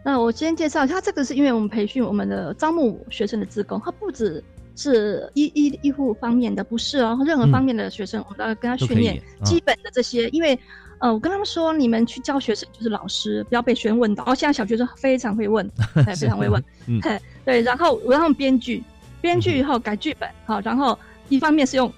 [0.05, 4.41] 那我先介绍一下，这个是因为我们培训我们的招募学生的职工，他不只
[4.75, 10.29] 是医医医护方面的，不是哦，任何方面的学生，我们都要跟他训练基本的这些。
[10.29, 10.57] 因为，
[11.01, 14.23] 呃，我跟他们说，你们去教学生就是老师，不要被学生问到。
[14.25, 15.67] 哦，现在小学生非常会问，
[16.05, 16.63] 对非常会问，
[17.43, 17.61] 对。
[17.63, 18.83] 然后我让他们编剧，
[19.19, 20.97] 编剧以后改剧本，好，然后
[21.27, 21.91] 一方面是用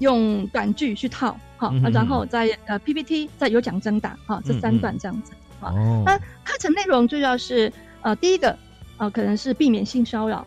[0.00, 5.32] 用短剧去套，好，然后再呃 PPT 再有奖征答，好，这三段这样子。
[5.60, 8.56] 哦，那课程内容主要是呃，第一个
[8.96, 10.44] 呃，可能是避免性骚扰，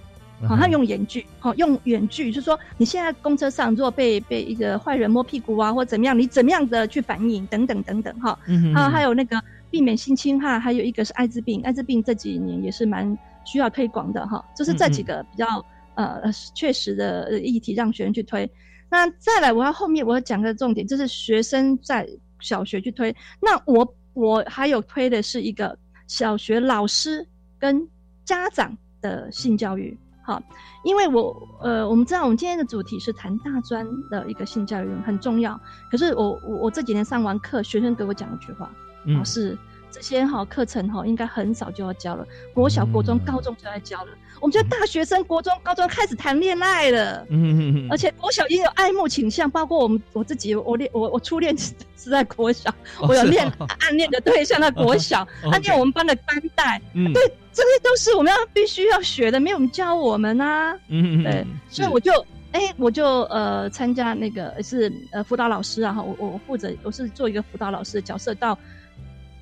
[0.48, 15.66] 好，他用远距，好，用远距，就是说你现在公车上如果被被一个坏人摸屁股啊，或怎么样，你怎么样的去反应等等等等哈，嗯，还有还有那个避免性侵害，还有一个是艾滋病，艾滋病这几年也是蛮需要推广的哈，就是这几个比较
[15.96, 16.22] 呃
[16.54, 18.50] 确实的议题让学生去推。
[18.89, 22.08] 那再来，我要后面我要讲个重点，就是学生在
[22.39, 23.96] 小学去推，那我。
[24.14, 25.74] 我还有推的是一个
[26.06, 27.26] 小学老师
[27.58, 27.82] 跟
[28.26, 30.42] 家长的性教育，好，
[30.84, 35.60] 因为我呃，我们知道我们今天的主题是谈大专的一个性教育很重要，
[35.90, 38.70] 可是我我我这几年上完课，学生给我讲一句话，
[39.06, 39.58] 老师。
[39.94, 44.12] 这些哈课程哈应该很早就要教了，国小、国中、高中就要教了。
[44.40, 53.46] 我们觉得大学生国中、高中开始谈恋爱了，嗯嗯而且国小也有爱慕倾向，包括我们我自己，我恋我我初恋 是在国小，我有恋
[53.80, 57.22] 暗恋的对象在国小， 暗恋我们班的班带，嗯，对，
[57.54, 62.12] 这些都是我们要必须要学的，没有人教我们啊，嗯嗯，对，所以我就
[62.52, 68.58] 哎我就呃参加那个是呃辅导老师啊哈，我我负责我是做一个辅导老师的角色到。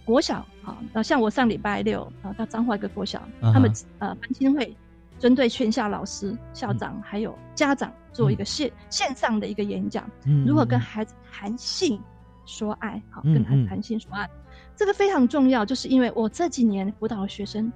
[0.05, 3.21] 国小啊，那像我上礼拜六啊到彰化一个国小，
[3.53, 4.75] 他们呃班亲会
[5.19, 10.09] 针对全校老师、校长还有家长做一个线线上的一个演讲，
[10.47, 12.01] 如何跟孩子谈性
[12.47, 14.27] 说爱，好跟孩子谈性说爱，
[14.75, 17.71] 这个非常重要，就是因为我这几年辅导的学生，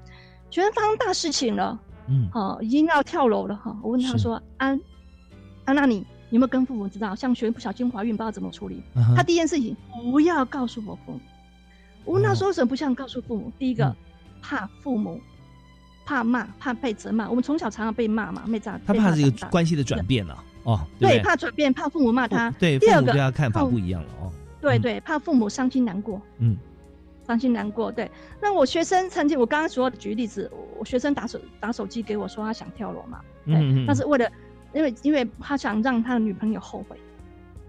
[0.54, 4.80] 学生发生大事情了，嗯，好已经要跳楼了哈，我问他说安
[5.66, 8.84] 安娜你有没有跟父母知道，像学生不小心怀孕不知道怎么处理，
[9.16, 9.76] 他第一件事情
[10.12, 11.20] 不要告诉我父母。
[12.06, 13.52] 我问他说：“为什么不想告诉父母？
[13.58, 13.96] 第一个，
[14.44, 15.20] 怕父母，
[16.06, 17.28] 怕骂，怕被责骂。
[17.28, 18.80] 我们从小常常被骂嘛，被炸。
[18.86, 20.86] 他怕这个关系的转变了哦。
[21.00, 22.52] 对，怕转变，怕父母骂他。
[22.60, 24.32] 对，第二个，对他看法不一样了哦。
[24.62, 26.22] 对对，怕父母伤心难过。
[26.38, 26.58] 嗯，
[27.26, 27.92] 伤心难过。
[27.92, 28.10] 对，
[28.42, 33.22] 那我学生曾经，我刚刚说举例子，我学生打手打手机给我说他想跳楼嘛。
[33.46, 33.86] 嗯嗯。
[33.86, 34.30] 那是为了，
[34.74, 36.98] 因为因为他想让他的女朋友后悔。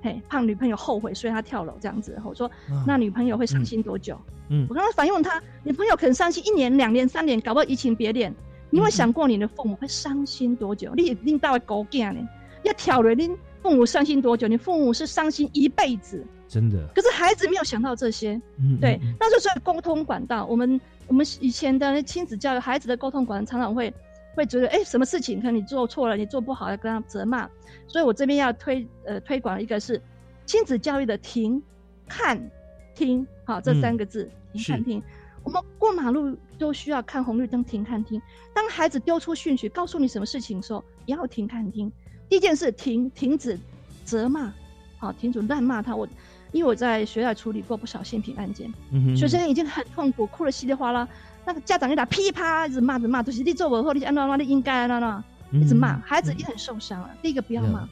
[0.02, 2.20] 嘿，怕女朋友后悔，所以他跳楼这样子。
[2.24, 2.50] 我说，
[2.86, 4.20] 那女朋友会伤心多久？
[4.50, 8.34] 嗯，我刚刚反问他，女朋友可能伤心一年、两年、三年，搞不好移情别恋。
[8.68, 10.92] 你有想过你的父母会伤心多久？
[10.94, 12.20] 你你到狗囝呢？
[12.64, 13.30] 要跳了，你
[13.62, 14.46] 父母伤心多久？
[14.46, 16.86] 你父母是伤心一辈子，真的。
[16.94, 20.44] 可是孩子没有想到这些，嗯，对，那就是沟通管道。
[20.46, 23.92] 我们我们以前的亲子教育，孩子的沟通管道常常会。
[24.36, 27.48] 会觉得哎，什么事情可能你做错了，你做不好要跟他责骂，
[27.86, 30.02] 所以我这边要推呃推广一个是
[30.44, 31.62] 亲子教育的停、
[32.08, 32.50] 看、
[32.96, 35.00] 听，好这三个字停、看、听。
[35.44, 38.20] 我们过马路都需要看红绿灯停、看、听。
[38.52, 41.92] 当孩子丢出讯息告诉你什么事情的时候，也要停、看、听。
[42.28, 43.56] 第一件事停，停止
[44.04, 44.52] 责骂，
[44.98, 45.94] 好，停止乱骂他。
[45.94, 46.08] 我
[46.54, 51.06] 因为我在学校处理过不少性侵案件，嗯学生已经很痛苦，哭得稀里哗啦，
[51.44, 57.10] 那个家长就打噼啪一直骂着骂，就是你做我后，你按那那你应该那那，一直骂，嗯孩子已经很受伤了。
[57.20, 57.88] 第一个不要骂，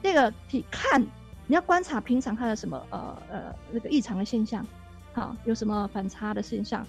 [0.00, 1.02] 第二个体看，
[1.48, 4.64] 你要观察平常他的什么呃呃那个异常的现象，
[5.12, 6.86] 好，有什么反差的现象，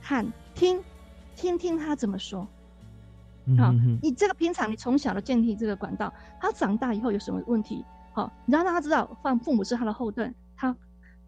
[0.00, 0.80] 看听
[1.34, 2.46] 听听他怎么说。
[3.58, 10.76] 好，你这个平常你从小的建立这个管道，他长大以后有什么问题，好，你要让他知道，放父母是他的后盾，他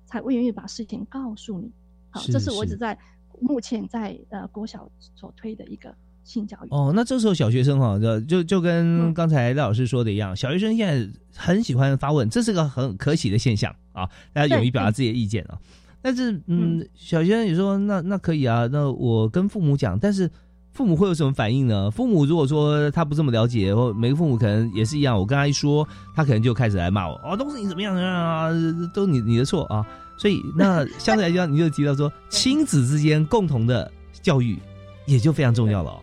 [0.05, 1.72] 才会愿意把事情告诉你。
[2.11, 2.97] 好，这是我一直在
[3.41, 6.68] 目前在呃国小所推的一个性教育。
[6.70, 15.59] 哦，那这时候小学生哈，就就就嗯跟刚才赖老师说的一样，小学生现在很喜欢发问，这是个很可喜的现象啊，大家勇于表达自己的意见啊。
[16.03, 20.28] 但是，嗯，小学生也说，那那可以啊，那我跟父母讲，但是
[20.73, 21.91] 父母会有什么反应呢？
[21.91, 28.49] 父母如果说他不这么了解，或每个父母可能也是一样，我跟他一说，他可能就开始来骂我，哦，都是你怎么样啊，
[28.95, 29.87] 都你你的错啊。
[30.16, 33.91] 所以，那相对来讲，你就提到说， 亲子之间共同的
[34.23, 34.59] 教育
[35.07, 36.01] 也就非常重要了、哦。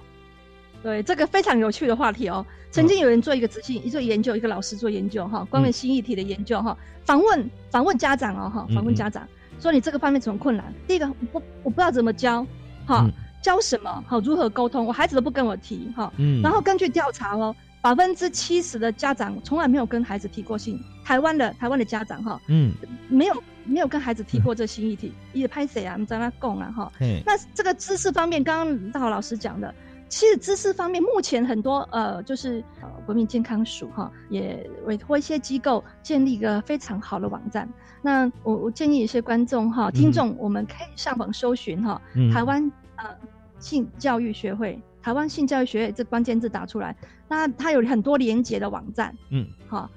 [0.83, 2.45] 对，这个非常有趣的话题哦。
[2.71, 9.27] 曾经有人做一个仔细做研究，一个老师做研究哈，关于新议题的研究哈，访问访问家长哦哈，访问家长
[9.59, 10.71] 说你这个方面怎么困难？
[10.87, 12.45] 第一个，我我不知道怎么教，
[12.85, 13.09] 哈，
[13.41, 14.03] 教什么？
[14.07, 14.85] 好，如何沟通？
[14.85, 22.73] 我孩子都不跟我提哈，嗯然后根据调查哦，百分之七十的家长从来没有跟孩子提过性，台湾的台湾的家长哈，嗯，
[23.07, 25.95] 没有没有跟孩子提过这新议题， 也拍谁啊？
[25.97, 27.21] 你在那供啊哈嘿。
[27.25, 29.73] 那这个知识方面，刚刚大豪老师讲的，
[30.09, 37.67] 其实知识方面目前很多呃，就是呃国民健康署哈，也委托一些机构建立一个非常好的网站。
[38.01, 42.71] 那我我建议一些观众哈、听众，我们可以上网搜寻哈，嗯台湾
[43.03, 43.15] 呃
[43.59, 44.79] 性教育学会。
[45.01, 46.93] 台湾性教育学会这关键字打出来，
[47.29, 49.89] 那它有很多连接的网站，嗯，好，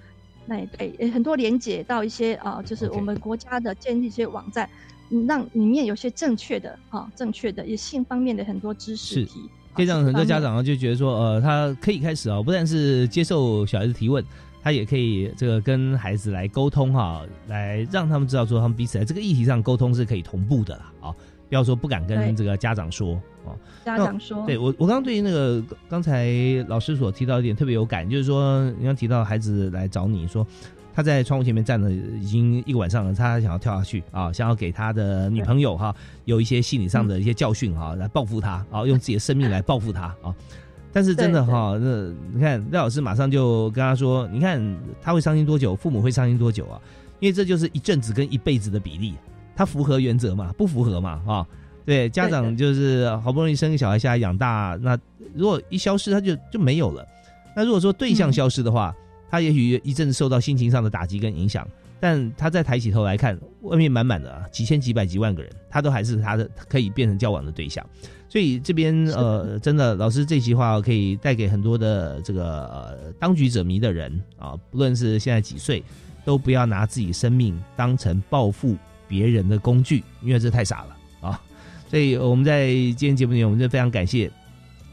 [0.47, 4.71] 那也对，也很多连接到一些啊、呃就是我们国家的建立一些网站，
[5.11, 9.51] 嗯让里面有些正确的哈、正确的也性方面的很多知识题。
[9.75, 14.25] 可以让很多家长啊就觉得说，呃，他可以开始啊，不但是接受小孩子提问，
[14.63, 21.15] 他也可以这个跟孩子来沟通哈、来让他们知道说他们彼此在这个议题上沟通是可以同步的啦啊，
[21.53, 23.55] 不要说不敢跟这个家长说哦。
[23.85, 26.33] 家长说，对我，我刚刚对于那个刚才
[26.67, 30.47] 老师所提到一点特别有感，就是说你刚提到孩子来找你说
[30.95, 35.95] 他在窗户前面站了已经一个晚上了，他想要跳下去啊，想要给他的女朋友哈、
[36.25, 40.35] 有一些心理上的一些教训哈、来报复他啊，用自己的生命来报复他啊。
[40.91, 44.59] 但是真的哈，那你看廖老师马上就跟他说，你看
[45.03, 46.81] 他会伤心多久，父母会伤心多久啊？
[47.21, 49.15] 因为这就是一阵子跟一辈子的比例，
[49.55, 50.53] 他符合原则嘛？
[50.57, 51.23] 不符合嘛？
[51.27, 51.47] 啊？
[51.85, 54.97] 对，家长就是好不容易生个小孩下来养大，那
[55.35, 57.05] 如果一消失，他就就没有了。
[57.57, 58.95] 那如果说对象消失的话，
[59.29, 61.67] 他也许一阵子受到心情上的打击跟影响，
[61.99, 67.85] 但他再抬起头来看，外面满满的啊几千、几百、几万个人，他都还是他的可以变成交往的对象。
[68.29, 75.83] 所以这边呃，真的老师这席话可以带给很多的这个呃当局者迷的人啊，不论是现在几岁，
[76.25, 78.77] 都不要拿自己生命当成报复
[79.13, 81.39] 别人的工具，因为这太傻了啊。
[81.91, 84.31] 所以我们在今天节目里面，我们就非常感谢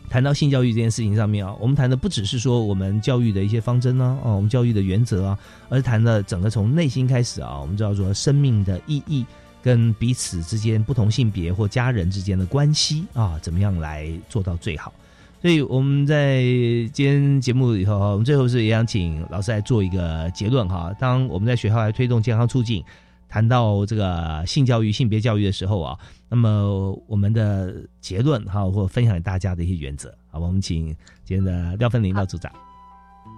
[0.09, 5.39] 谈到性教育这件事情上面啊，我们谈的不只是说我们教育的一些方针呢，哦，我们教育的原则啊，
[5.69, 9.25] 而是谈的整个从内心开始啊，我们知道说生命的意义
[9.63, 14.91] 跟彼此之间不同性别或家人之间的关系啊，怎么样来做到最好。
[15.41, 16.41] 所以我们在
[16.91, 20.93] 今天节目里头，我们最后是也想请老师来做一个结论哈。
[20.99, 22.83] 当我们在学校来推动健康促进，
[23.29, 30.39] 谈到这个性教育、性别教育的时候啊，那么我们的结论哈，或分享给大家的一些原则，好？
[30.39, 30.87] 我们请
[31.23, 32.51] 今天的廖芬玲廖组长。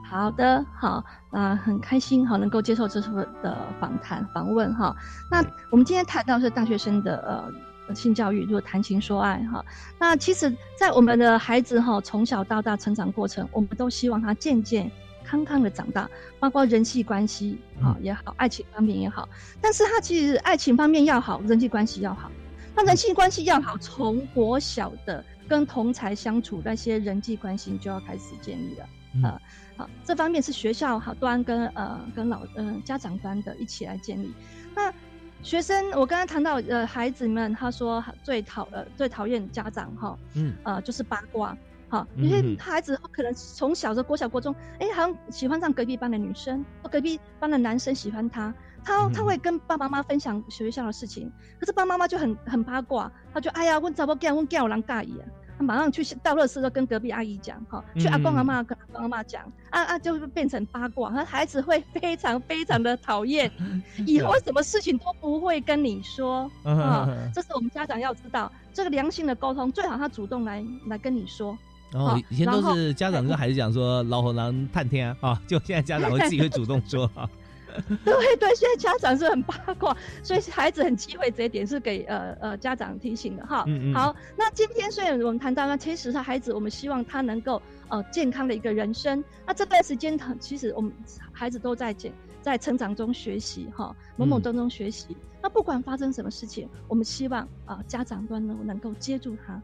[0.10, 3.12] 好的，好，那很开心哈，能够接受这次
[3.44, 4.96] 的访谈访问哈。
[5.30, 7.52] 那我们今天谈到是大学生的
[7.88, 9.64] 呃性教育，如果谈情说爱哈。
[10.00, 14.90] 那其实，在我们的孩子哈从小到大成长过程，我们都希望他渐渐
[15.32, 16.10] 康康的长大，
[16.42, 19.30] 包括人际关系啊也好，爱情方面也好。
[19.62, 22.30] 但是他其实爱情方面要好，人际关系要好。
[22.76, 28.86] 那人际关系要好，从国小的跟同才相处那些人际关系就要开始建立了。
[29.24, 29.42] 呃，
[29.78, 34.34] 好，这方面是学校好端跟呃跟老呃家长端的一起来建立。
[34.76, 34.94] 那
[35.42, 41.58] 学生，我刚刚谈到呃孩子们，他说最讨呃最讨厌家长哈，嗯呃就是八卦。
[41.92, 51.30] 好，嗯有些孩子可能从小的国小、国中，哎，好像喜欢上隔壁班的女生，或隔壁班的男生喜欢他，他他会跟爸爸妈妈分享学校的事情，
[51.60, 55.28] 可是爸爸妈妈就很很八卦，他就哎呀，问怎么干，问干我人介意啊，
[55.58, 63.52] 他马上去到乐事都跟隔壁阿姨讲，哈，去阿公阿妈跟阿公阿妈讲，啊啊，就会变成八卦，那孩子会非常非常的讨厌，
[64.08, 71.58] 以后什么事情都不会跟你说，啊，这是我们家长要知道，这个良性的沟通最好他主动来来跟你说。
[71.94, 77.30] 哦，以前都是家长跟孩子讲说老虎狼探天啊， 就现在家长会自己会主动说啊。
[78.04, 83.64] 对对，现在家长是很八卦，所以孩子很忌讳这一点，是给呃呃家长提醒的哈。
[83.66, 89.24] 嗯嗯好，那今天虽然我们谈到那其实他孩子，我们希望他能够呃健康的一个人生。
[89.46, 90.92] 那这段时间，其实我们
[91.32, 92.12] 孩子都在健
[92.42, 95.16] 在成长中学习哈，懵懵懂懂学习。
[95.42, 99.62] 那不管发生什么事情，我们希望啊家长端能能够接住他，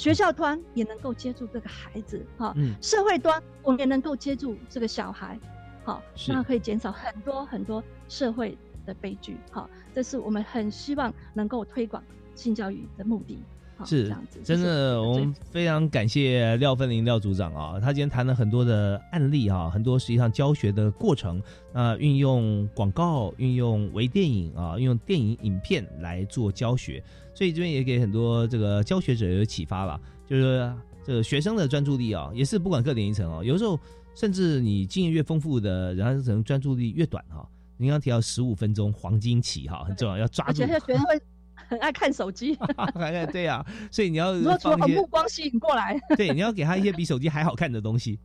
[0.00, 5.38] 学校端也能够接住这个孩子哈，社会端我们也能够接住这个小孩。
[5.84, 9.36] 好，那可以减少很多很多社会的悲剧。
[9.50, 12.02] 好，这是我们很希望能够推广
[12.34, 13.38] 性教育的目的。
[13.82, 21.42] 是这样子，真的，我们非常感谢廖芬玲廖组长啊，他今天谈了很多的案例啊，很多实际上教学的过程
[21.72, 27.02] 啊，运用广告、运用微电影啊，运用电影影片来做教学，
[27.40, 30.70] 所以这边也给很多这个教学者有启发了，就是
[31.02, 33.80] 这个学生的专注力啊，也是不管各年龄层哦，有时候。
[34.12, 37.48] 甚至你经验越丰富的，然后可能专注力越短哈。
[37.76, 40.62] 您刚提到十五分钟黄金期哈，很重要，要抓住。
[40.62, 41.22] 而且学生会
[41.70, 42.58] 很爱看手机。
[43.32, 44.34] 对呀，所以你要
[44.76, 45.98] 把目光吸引过来。
[46.18, 48.18] 对，你要给他一些比手机还好看的东西。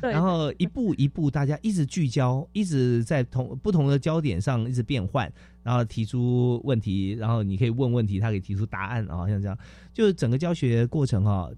[0.00, 5.30] 然后一步一步，大家一直聚焦，一直在同不同的焦点上一直变换，
[5.62, 9.58] 然后提出问题，然后你可以问问题，他可以提出答案啊，像这样，
[9.92, 11.50] 就是整个教学过程哈。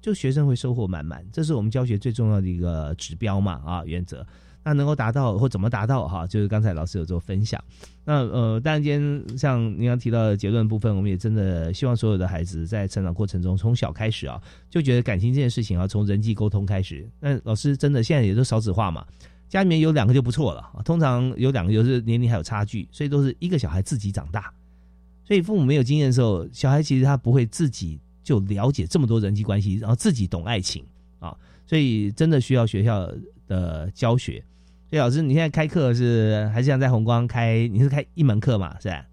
[0.00, 4.22] 就学生会收获满满，这是我们教学最重要的一个指标嘛啊原则，
[4.64, 7.62] 那能够达到或怎么达到哈，就是刚才老师有做分享。
[8.04, 17.08] 那呃，当然今天像您刚提到的结论部分，我们也真的希望所有的孩子在成长过程中，从小开始啊，就觉得感情这件事情啊，从人际沟通开始。
[17.20, 19.06] 那老师真的现在也都少子化嘛，
[19.48, 24.52] 家里面有两个就不错了，通常有两个就是年龄还有差距，所以都是一个小孩自己长大，
[25.26, 28.00] 所以父母没有经验的时候，小孩其实他不会自己。
[28.24, 30.82] 就了解这么多人际关系，然后自己懂爱情
[31.18, 31.36] 啊，
[31.66, 33.06] 所以真的需要学校
[33.46, 34.42] 的教学。
[34.94, 37.66] 所以老师，你现在开课是还是想在红光开？
[37.66, 38.78] 你是开一门课嘛？
[38.78, 39.04] 是吧？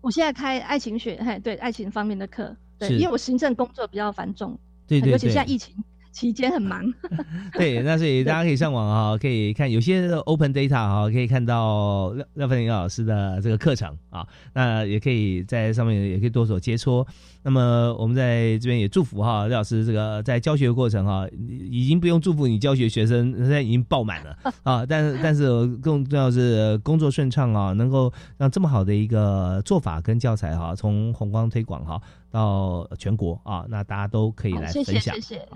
[0.00, 4.58] 我现在开爱情学，嘿，对爱情方面的课，对，因为我行政工作比较繁重，
[4.88, 5.74] 对对，尤其现在疫情。
[6.10, 6.82] 期间很忙
[7.52, 17.06] 对，那所以大家可以上网啊，可以看有些 open data 啊，可以看到廖廖芬玲老师的这个课程啊，那也可以在上面也可以多所接触。
[17.46, 21.24] 那么我们在这边也祝福哈廖老师这个在教学过程哈，
[21.70, 32.02] 已经不用祝福你教学学生，现在已经爆满了 啊，但是但是更重要是工作顺畅啊，能够让这么好的一个做法跟教材哈，从红光推广哈。
[32.28, 35.14] 到全国啊，那大家都可以来分享。
[35.14, 35.48] 谢谢，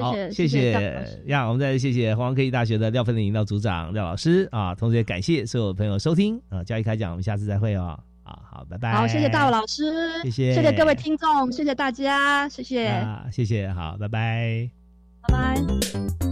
[0.00, 1.22] 好，谢谢，谢谢。
[1.26, 7.98] 呀，我们再谢谢华光科技大学的廖芬玲廖组长廖老师啊，同时也感谢所有朋友收听啊，教育开讲，我们下次再会哦。
[8.30, 8.92] 好好，拜拜。
[8.92, 14.70] 好，谢谢大伟老师，谢谢，谢谢各位听众，谢谢大家，谢谢，谢谢，好，拜拜，
[15.22, 16.29] 拜拜。